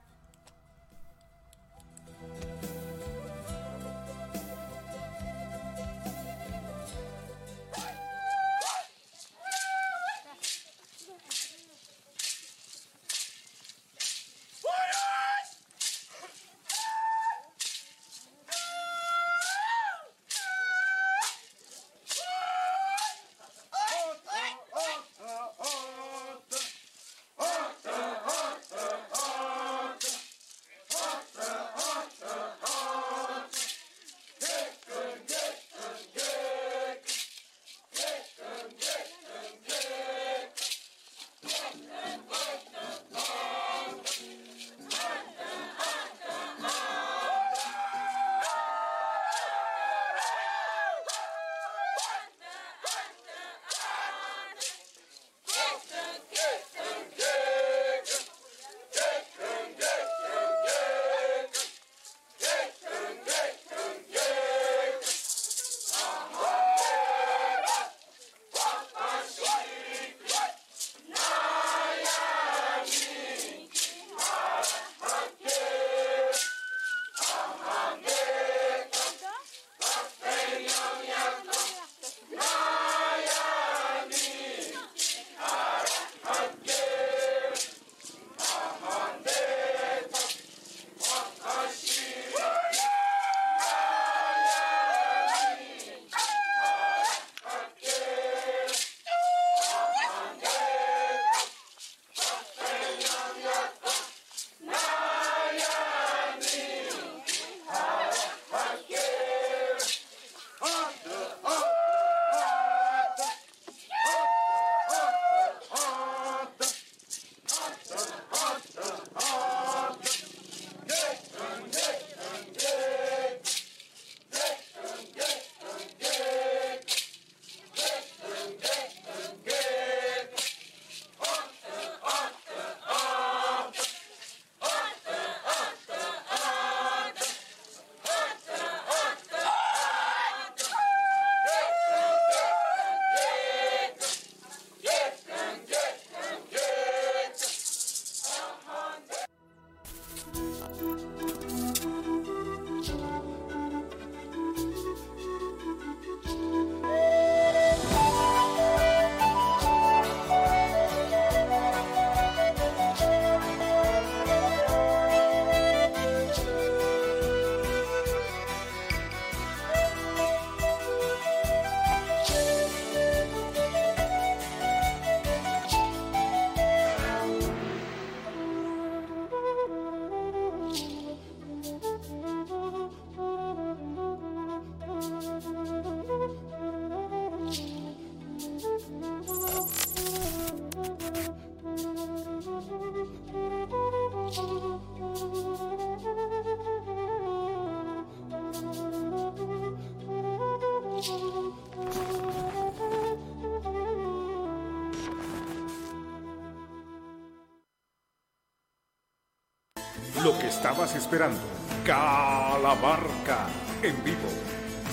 [210.40, 211.40] Que estabas esperando.
[211.86, 213.48] Calamarca
[213.82, 214.30] en vivo,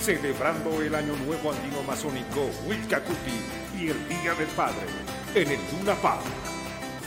[0.01, 3.39] celebrando el Año Nuevo Andino Masónico Wilcacuti
[3.79, 4.87] y el Día del Padre
[5.35, 6.23] en el Luna Park.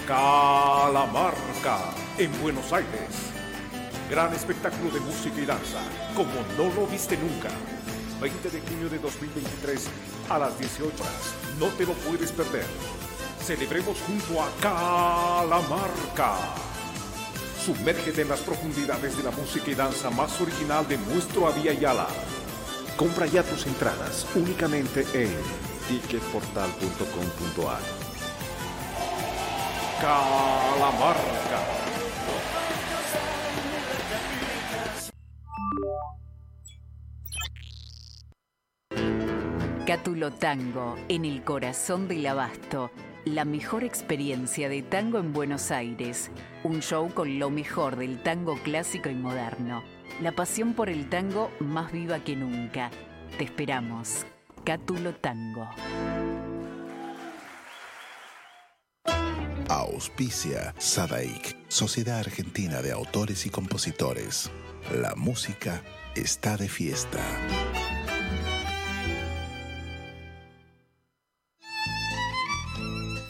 [0.07, 1.79] Calamarca
[2.19, 3.33] en Buenos Aires.
[4.11, 5.81] Gran espectáculo de música y danza,
[6.15, 7.49] como no lo viste nunca.
[8.21, 9.89] 20 de junio de 2023
[10.31, 11.35] a las 18 horas.
[11.59, 12.67] No te lo puedes perder.
[13.41, 16.37] Celebremos junto a Calamarca.
[17.65, 22.09] Sumérgete en las profundidades de la música y danza más original de nuestro Avia Yala.
[22.95, 25.31] Compra ya tus entradas únicamente en
[25.89, 27.81] ticketportal.com.ar.
[29.99, 31.61] Calamarca.
[39.87, 42.91] Cátulo Tango, en el corazón del abasto.
[43.25, 46.31] La mejor experiencia de tango en Buenos Aires.
[46.63, 49.83] Un show con lo mejor del tango clásico y moderno.
[50.21, 52.91] La pasión por el tango más viva que nunca.
[53.39, 54.27] Te esperamos.
[54.63, 55.67] Cátulo Tango.
[59.71, 64.51] Auspicia Sadaik, Sociedad Argentina de Autores y Compositores.
[64.93, 65.83] La música
[66.15, 67.21] está de fiesta.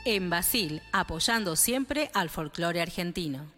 [0.05, 3.54] En Basil, apoyando siempre al folclore argentino.